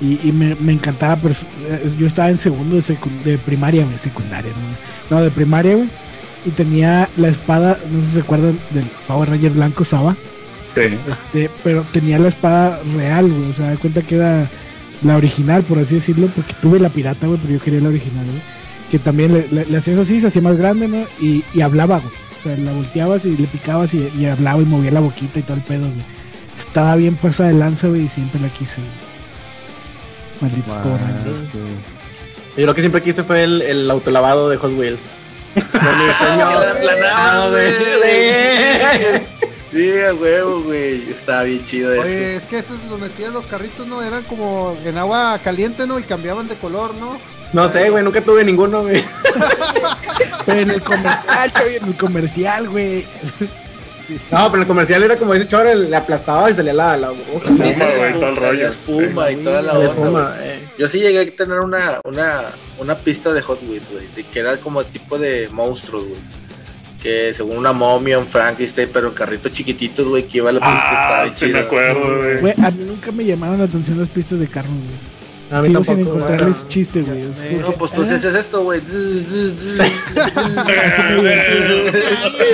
[0.00, 1.34] Y, y me, me encantaba, pero
[1.68, 4.50] eh, yo estaba en segundo de, secu- de primaria, güey, secundaria,
[5.10, 5.16] ¿no?
[5.16, 5.88] No, de primaria, güey.
[6.46, 10.16] Y tenía la espada, no sé si se acuerdan del Power Ranger blanco Saba.
[10.74, 10.82] Sí.
[11.10, 13.50] Este, pero tenía la espada real, güey.
[13.50, 14.46] O sea, da cuenta que era
[15.02, 18.24] la original, por así decirlo, porque tuve la pirata, güey, pero yo quería la original,
[18.24, 18.40] güey.
[18.90, 21.04] Que también le, le- le hacías así, se hacía más grande, ¿no?
[21.20, 22.12] Y, y hablaba, güey.
[22.38, 25.42] O sea, la volteabas y le picabas y, y hablaba y movía la boquita y
[25.42, 26.04] todo el pedo, güey.
[26.58, 28.90] Estaba bien pasada de lanza, güey, y siempre la quise, güey.
[30.40, 31.34] Maldito Power Ranger.
[32.56, 35.14] Yo lo que siempre quise fue el, el autolavado de Hot Wheels.
[35.54, 36.48] Fue mi sueño.
[39.72, 39.92] La güey.
[39.92, 40.00] Sí.
[40.00, 41.10] A huevo, güey.
[41.10, 42.02] Estaba bien chido eso.
[42.02, 44.02] Oye, es que esos los metían los carritos, ¿no?
[44.02, 45.98] Eran como en agua caliente, ¿no?
[45.98, 47.18] Y cambiaban de color, ¿no?
[47.52, 49.02] No sé, güey, nunca tuve ninguno, güey.
[50.46, 53.06] Pero en el comercial, güey, en el comercial, güey.
[54.30, 57.46] No, pero el comercial era como dice Chore, le aplastaba y salía la, la boca.
[57.46, 57.78] Sí,
[58.18, 58.68] todo el rollo.
[58.68, 60.36] espuma y toda la onda.
[60.40, 60.66] Eh.
[60.78, 62.44] Yo sí llegué a tener una, una,
[62.78, 66.20] una pista de Hot Wheels, güey, que era como tipo de monstruos, güey.
[67.02, 71.22] Que según una momia, un Frankenstein, pero carrito chiquititos, güey, que iba a la pista.
[71.22, 72.54] Ah, sí me acuerdo, güey.
[72.60, 75.08] A mí nunca me llamaron la atención las pistas de carros, güey.
[75.50, 76.68] A mí Sigo sin encontrarles bueno.
[76.68, 77.24] chiste, güey.
[77.60, 78.82] No, pues tú haces esto, güey.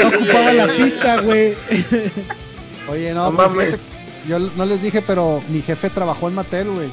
[0.00, 1.54] no ocupaba la pista, güey.
[2.88, 3.78] Oye, no, no pues,
[4.28, 6.88] yo no les dije, pero mi jefe trabajó en Mattel, güey.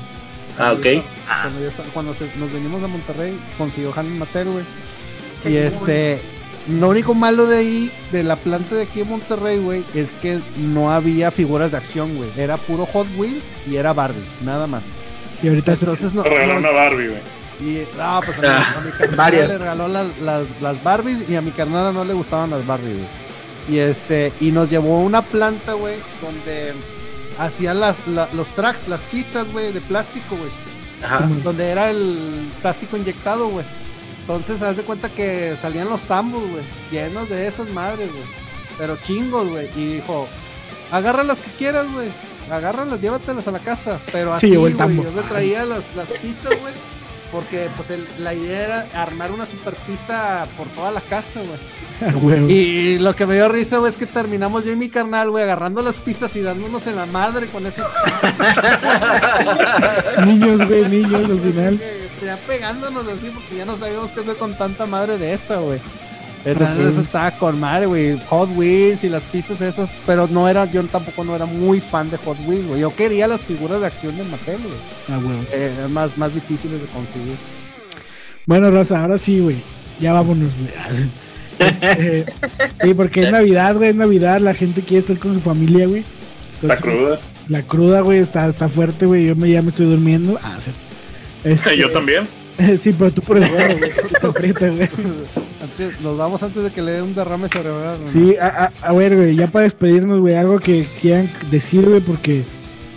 [0.57, 0.85] Ah, ok.
[1.93, 4.65] Cuando, nos venimos a Monterrey, consiguió Han en Mattel, güey.
[5.45, 6.21] Y este,
[6.67, 10.39] lo único malo de ahí, de la planta de aquí en Monterrey, güey, es que
[10.57, 12.29] no había figuras de acción, güey.
[12.37, 14.83] Era puro Hot Wheels y era Barbie, nada más.
[15.41, 16.23] Y ahorita entonces no.
[16.23, 17.41] regaló una Barbie, güey.
[17.61, 20.07] Y no, pues a mi, ah, carnal le regaló las,
[20.61, 23.07] las Barbies y a mi carnal no le gustaban las Barbies, güey.
[23.69, 26.73] Y este, y nos llevó a una planta, güey, donde
[27.37, 30.49] hacían las, los tracks, las pistas, güey, de plástico, güey.
[31.03, 31.29] Ajá.
[31.43, 33.65] Donde era el plástico inyectado, güey.
[34.21, 38.23] Entonces, haz de cuenta que salían los tambos, güey, llenos de esas madres, güey.
[38.77, 39.69] Pero chingos, güey.
[39.75, 40.27] Y dijo,
[40.91, 42.09] agarra las que quieras, güey
[42.51, 43.99] agárralas, llévatelas a la casa.
[44.11, 46.73] Pero así, güey, yo me traía las, las pistas, güey.
[47.31, 47.87] Porque pues
[48.19, 51.39] la idea era armar una super pista por toda la casa,
[52.21, 52.51] güey.
[52.51, 55.45] y lo que me dio risa, güey, es que terminamos yo y mi carnal, güey,
[55.45, 57.85] agarrando las pistas y dándonos en la madre con esos
[60.25, 61.81] niños, güey, niños al final.
[62.23, 65.79] Ya pegándonos así porque ya no sabíamos qué hacer con tanta madre de esa, güey.
[66.43, 68.19] Eso estaba con madre, güey.
[68.29, 69.93] Hot Wheels y las pistas esas.
[70.05, 72.81] Pero no era, yo tampoco no era muy fan de Hot Wheels, güey.
[72.81, 74.73] Yo quería las figuras de acción de Mattel, güey.
[75.09, 75.47] Ah, güey.
[75.51, 77.35] Eh, más, más difíciles de conseguir.
[78.45, 79.57] Bueno, Rosa, ahora sí, güey.
[79.99, 81.09] Ya vámonos, güey.
[81.59, 82.25] Este,
[82.81, 83.89] sí, porque es Navidad, güey.
[83.89, 84.39] Es Navidad.
[84.39, 86.03] La gente quiere estar con su familia, güey.
[86.63, 87.19] La cruda.
[87.49, 89.27] La cruda, güey, está, está fuerte, güey.
[89.27, 90.39] Yo me, ya me estoy durmiendo.
[90.41, 90.57] Ah,
[91.43, 92.27] este, yo también.
[92.79, 93.79] sí, pero tú por el güey.
[93.79, 94.89] güey
[96.03, 97.97] nos vamos antes de que le dé un derrame cerebral.
[98.11, 102.43] Sí, a, ver, güey, ya para despedirnos, güey, algo que quieran decir, güey, porque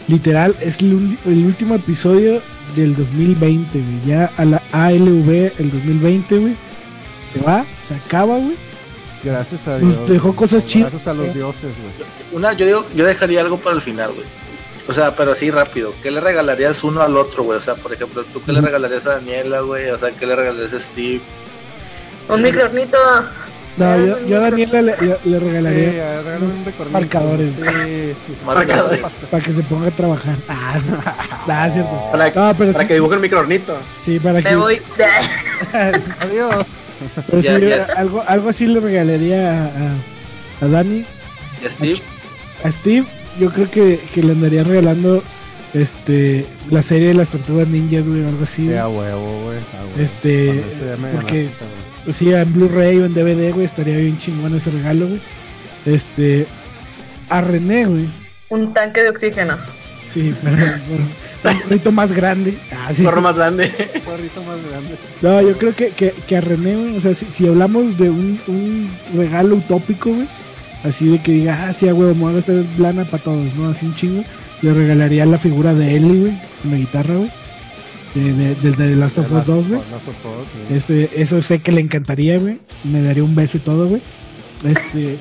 [0.08, 2.40] literal es el, último episodio
[2.76, 4.06] del 2020, güey.
[4.06, 6.56] Ya a la ALV el 2020, güey.
[7.32, 8.56] Se va, se acaba, güey.
[9.22, 10.08] Gracias a Dios.
[10.08, 10.92] dejó cosas chidas.
[10.92, 12.08] Gracias a los dioses, güey.
[12.32, 14.43] Una, yo digo, yo dejaría algo para el final, güey.
[14.86, 15.94] O sea, pero así rápido.
[16.02, 17.58] ¿Qué le regalarías uno al otro, güey?
[17.58, 19.88] O sea, por ejemplo, ¿tú qué le regalarías a Daniela, güey?
[19.90, 21.20] O sea, ¿qué le regalarías a Steve?
[22.28, 22.98] Un microornito.
[23.76, 27.54] No, yo, yo a Daniela le, le, regalaría un marcadores.
[28.44, 29.00] Marcadores.
[29.30, 30.36] Para, que se ponga a trabajar.
[31.46, 32.10] Ah, ah cierto.
[32.12, 33.76] Para, no, pero para que dibuje el microornito.
[34.04, 34.50] Sí, para que.
[34.50, 34.82] Me voy.
[36.20, 36.66] Adiós.
[37.26, 37.48] Pero sí,
[37.96, 41.04] Algo, algo así le regalaría a, a, Dani.
[41.62, 42.00] ¿Y a Steve?
[42.62, 43.06] A, Steve,
[43.38, 45.22] yo creo que, que le andaría regalando
[45.74, 48.72] este la serie de las tortugas ninjas, güey, o algo así.
[48.74, 49.58] a huevo, güey.
[49.98, 50.62] Este,
[51.12, 51.48] porque,
[52.04, 55.20] pues sí, en Blu-ray o en DVD, güey, estaría bien chingón ese regalo, güey.
[55.86, 56.46] Este,
[57.28, 58.06] a René, güey.
[58.48, 59.56] Un tanque de oxígeno.
[60.12, 62.56] Sí, pero, un gorrito más grande.
[62.72, 63.02] Ah, sí.
[63.02, 63.64] Gorro más grande.
[64.06, 64.94] gorrito más grande.
[65.20, 68.10] No, yo creo que, que, que a René, güey, o sea, si, si hablamos de
[68.10, 70.28] un, un, regalo utópico, güey,
[70.84, 73.70] así de que diga, ah, sí, güey, me voy a gastar lana para todos, ¿no?
[73.70, 74.22] Así un chingo.
[74.62, 77.30] Le regalaría la figura de Ellie, güey, con la guitarra, güey
[78.14, 79.80] de, de, de, Last of Us 2, güey.
[80.70, 82.58] Este, eso sé que le encantaría, güey.
[82.84, 84.02] Me daría un beso y todo, güey.
[84.64, 85.18] Este,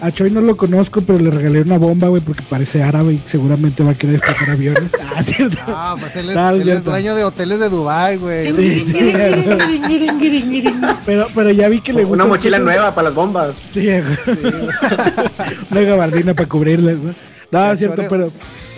[0.00, 3.22] a Choi no lo conozco, pero le regalé una bomba, güey, porque parece árabe y
[3.26, 4.90] seguramente va a querer explotar aviones.
[5.12, 5.58] Ah, cierto.
[5.66, 8.52] Ah, pues él es, ah, él es dueño de hoteles de Dubai, güey.
[8.54, 9.12] Sí, sí.
[11.04, 12.14] pero, pero ya vi que le gusta.
[12.14, 13.70] Una mochila nueva para las bombas.
[13.74, 14.38] Sí, güey.
[15.70, 17.14] una gabardina para cubrirles, ¿no?
[17.50, 18.30] No, es cierto, pero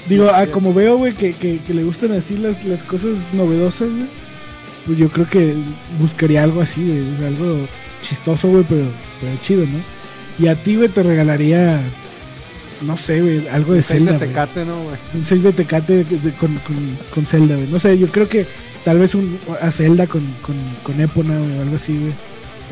[0.09, 4.09] Digo, ah, como veo, güey, que, que, le gustan así las, las cosas novedosas, güey.
[4.87, 5.55] Pues yo creo que
[6.01, 7.27] buscaría algo así, güey.
[7.27, 7.67] Algo
[8.03, 8.87] chistoso, güey, pero,
[9.21, 9.79] pero chido, ¿no?
[10.39, 11.81] Y a ti, güey, te regalaría,
[12.81, 14.11] no sé, güey, algo de un Zelda.
[14.13, 14.97] 6 de Tecate, ¿no, güey?
[15.15, 16.07] Un 6 de Tecate
[16.39, 17.69] con, con, con, Zelda, güey.
[17.69, 18.47] No sé, yo creo que
[18.85, 22.13] tal vez un, a Zelda con, con, con Epona, güey, o algo así, güey.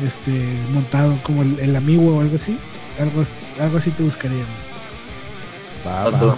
[0.05, 0.31] Este,
[0.73, 2.57] montado como el, el amigo o algo así.
[2.99, 3.23] Algo,
[3.59, 4.71] algo así te buscaría, güey.
[5.85, 6.37] Va, va.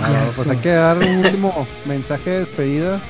[0.00, 3.00] Ah, pues hay que dar un último mensaje de despedida.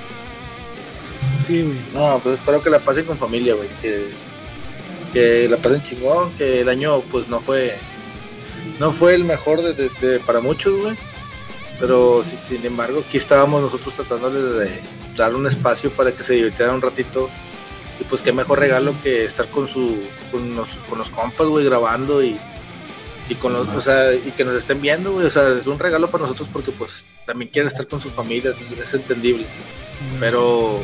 [1.46, 1.78] Sí, güey.
[1.94, 3.68] No, pues espero que la pasen con familia, güey.
[3.80, 4.08] Que,
[5.12, 7.76] que la pasen chingón, que el año pues no fue
[8.78, 10.96] no fue el mejor de, para muchos, güey.
[11.78, 14.80] Pero sin, embargo, aquí estábamos nosotros tratándoles de
[15.16, 17.28] dar un espacio para que se divirtieran un ratito.
[18.00, 19.96] Y pues qué mejor regalo que estar con su
[20.30, 22.38] con los, con los compas, güey, grabando y,
[23.28, 25.78] y con los, o sea, y que nos estén viendo, güey, o sea, es un
[25.78, 28.54] regalo para nosotros porque pues también quieren estar con sus familias,
[28.84, 29.46] es entendible.
[30.18, 30.80] Pero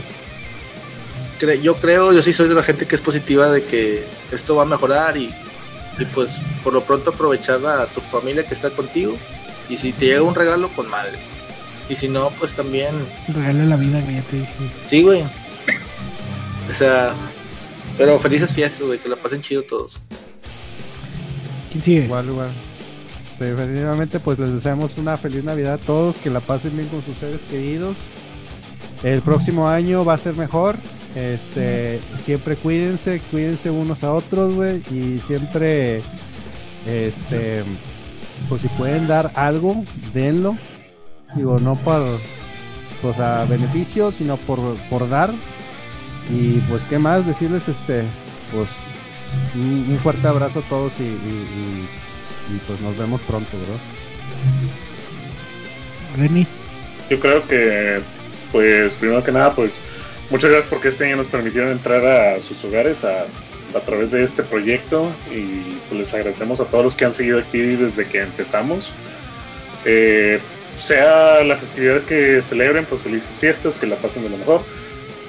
[1.63, 4.63] yo creo, yo sí soy de la gente que es positiva de que esto va
[4.63, 5.35] a mejorar y,
[5.99, 9.17] y pues por lo pronto aprovechar a tu familia que está contigo
[9.69, 11.19] y si te llega un regalo, con madre.
[11.89, 12.95] Y si no, pues también...
[13.29, 14.55] Regale la vida, que ya te dije.
[14.89, 15.23] Sí, güey.
[15.23, 17.15] O sea,
[17.97, 19.95] pero felices fiestas, güey, que la pasen chido todos.
[21.73, 22.05] ¿Quién sigue?
[22.05, 22.51] Igual, igual.
[23.39, 27.17] Definitivamente, pues les deseamos una feliz Navidad a todos, que la pasen bien con sus
[27.17, 27.97] seres queridos.
[29.03, 30.77] El próximo año va a ser mejor.
[31.15, 36.03] Este, siempre cuídense, cuídense unos a otros, güey, y siempre,
[36.87, 37.65] este,
[38.49, 40.57] pues si pueden dar algo, denlo.
[41.35, 42.03] Digo, no por,
[43.03, 45.33] pues a beneficio, sino por, por dar.
[46.31, 47.27] Y pues, ¿qué más?
[47.27, 48.03] Decirles, este,
[48.53, 48.69] pues,
[49.55, 51.89] un, fuerte abrazo a todos y, y,
[52.67, 53.81] pues nos vemos pronto, ¿verdad?
[56.17, 56.47] Remy.
[57.11, 58.01] Yo creo que,
[58.53, 59.81] pues, primero que nada, pues,
[60.31, 63.27] muchas gracias porque este año nos permitieron entrar a sus hogares a,
[63.87, 67.59] través de este proyecto y pues, les agradecemos a todos los que han seguido aquí
[67.59, 68.93] desde que empezamos.
[69.85, 70.41] Eh,
[70.79, 74.63] sea la festividad que celebren, pues felices fiestas, que la pasen de lo mejor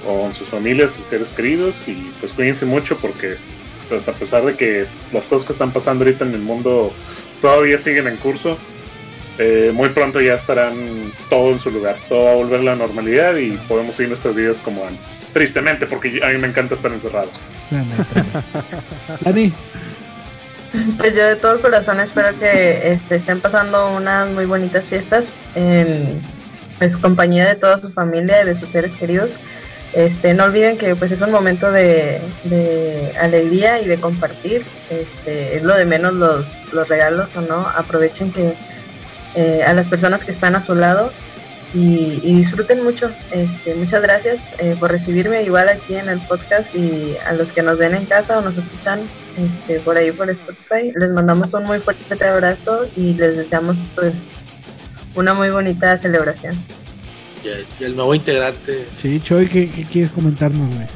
[0.06, 3.36] con sus familias, sus seres queridos y pues cuídense mucho porque
[3.90, 6.94] pues a pesar de que las cosas que están pasando ahorita en el mundo
[7.42, 8.58] todavía siguen en curso,
[9.42, 12.76] eh, muy pronto ya estarán todo en su lugar, todo va a volver a la
[12.76, 15.30] normalidad y podemos seguir nuestras vidas como antes.
[15.32, 17.30] Tristemente, porque a mí me encanta estar encerrado.
[19.22, 19.54] Dani.
[20.98, 26.22] Pues yo de todo corazón espero que este, estén pasando unas muy bonitas fiestas en
[26.78, 29.38] pues, compañía de toda su familia y de sus seres queridos.
[29.94, 32.22] Este, no olviden que pues es un momento de,
[33.22, 34.66] alegría y de compartir.
[34.90, 37.66] Este, es lo de menos los, los regalos o no.
[37.70, 38.54] Aprovechen que
[39.36, 41.12] eh, a las personas que están a su lado
[41.74, 43.12] y, disfruten mucho.
[43.32, 47.62] Este, muchas gracias eh, por recibirme igual aquí en el podcast y a los que
[47.62, 49.00] nos ven en casa o nos escuchan
[49.38, 50.92] este, por ahí por Spotify.
[50.96, 54.16] Les mandamos un muy fuerte abrazo y les deseamos pues
[55.16, 56.56] una muy bonita celebración.
[57.44, 58.86] Y el, nuevo integrante.
[58.94, 60.88] Sí, Choy, ¿qué, quieres comentarnos, güey?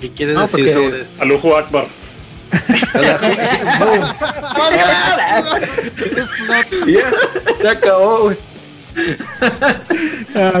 [0.00, 1.22] ¿Qué quieres decir sobre esto?
[1.22, 1.86] Alujo Akbar.
[7.60, 8.36] Se acabó, güey.
[10.36, 10.60] ah,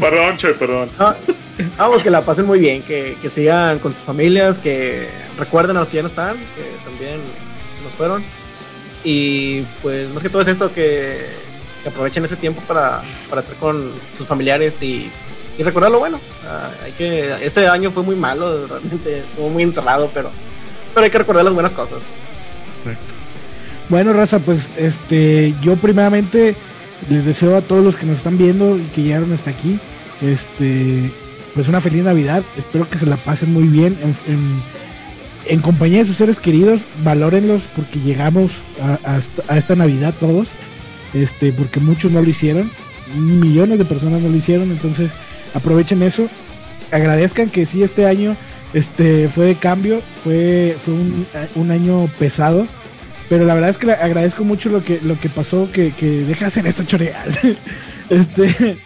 [0.00, 0.90] perdón, Choy, perdón.
[1.76, 5.08] vamos, que la pasen muy bien, que, que sigan con sus familias, que
[5.38, 7.20] recuerden a los que ya no están, que también
[7.76, 8.24] se nos fueron.
[9.04, 11.48] Y pues más que todo es eso, que
[11.82, 15.10] que aprovechen ese tiempo para, para estar con sus familiares y,
[15.58, 16.20] y recordar lo bueno.
[16.46, 20.30] Ah, hay que, este año fue muy malo, realmente estuvo muy encerrado, pero,
[20.94, 22.04] pero hay que recordar las buenas cosas.
[23.88, 26.54] Bueno, Raza, pues este, yo primeramente
[27.08, 29.78] les deseo a todos los que nos están viendo y que llegaron hasta aquí,
[30.22, 31.10] este,
[31.54, 32.42] pues una feliz Navidad.
[32.56, 34.62] Espero que se la pasen muy bien en,
[35.46, 36.80] en, compañía de sus seres queridos.
[37.02, 38.50] Valórenlos porque llegamos
[38.82, 40.48] a, a esta Navidad todos
[41.14, 42.70] este, porque muchos no lo hicieron,
[43.16, 45.12] millones de personas no lo hicieron, entonces
[45.54, 46.28] aprovechen eso,
[46.90, 48.36] agradezcan que sí este año
[48.72, 50.94] este, fue de cambio, fue, fue
[51.54, 52.66] un, año pesado,
[53.28, 56.46] pero la verdad es que agradezco mucho lo que, lo que pasó, que, que deja
[56.46, 57.40] hacer eso, choreas.
[58.10, 58.76] este,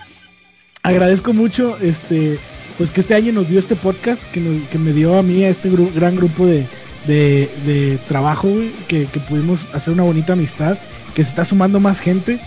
[0.83, 2.39] agradezco mucho, este,
[2.79, 5.49] pues que este año nos dio este podcast, que, que me dio a mí, a
[5.49, 6.67] este gran grupo de,
[7.07, 8.49] de, trabajo,
[8.89, 10.79] que, que pudimos hacer una bonita amistad
[11.15, 12.41] que se está sumando más gente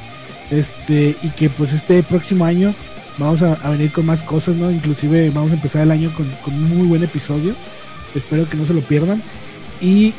[0.51, 2.73] este y que pues este próximo año
[3.17, 4.71] vamos a, venir con más cosas, ¿no?
[4.71, 7.53] Inclusive vamos a empezar el año con, un muy buen episodio.
[8.13, 9.21] Espero que no se lo pierdan.
[9.81, 10.13] Y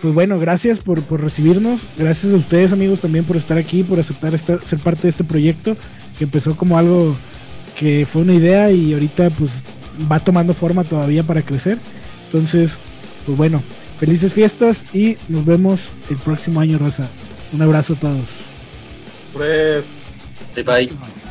[0.00, 1.80] pues bueno, gracias por, recibirnos.
[1.96, 5.76] Gracias a ustedes amigos también por estar aquí, por aceptar ser parte de este proyecto
[6.18, 7.16] que empezó como algo
[7.78, 9.64] que fue una idea y ahorita pues
[10.10, 11.78] va tomando forma todavía para crecer.
[12.26, 12.76] Entonces,
[13.26, 13.62] pues bueno,
[13.98, 15.80] felices fiestas y nos vemos
[16.10, 17.08] el próximo año, Rosa.
[17.52, 18.26] Un abrazo a todos.
[19.32, 19.98] Pues.
[20.54, 21.21] Bye bye.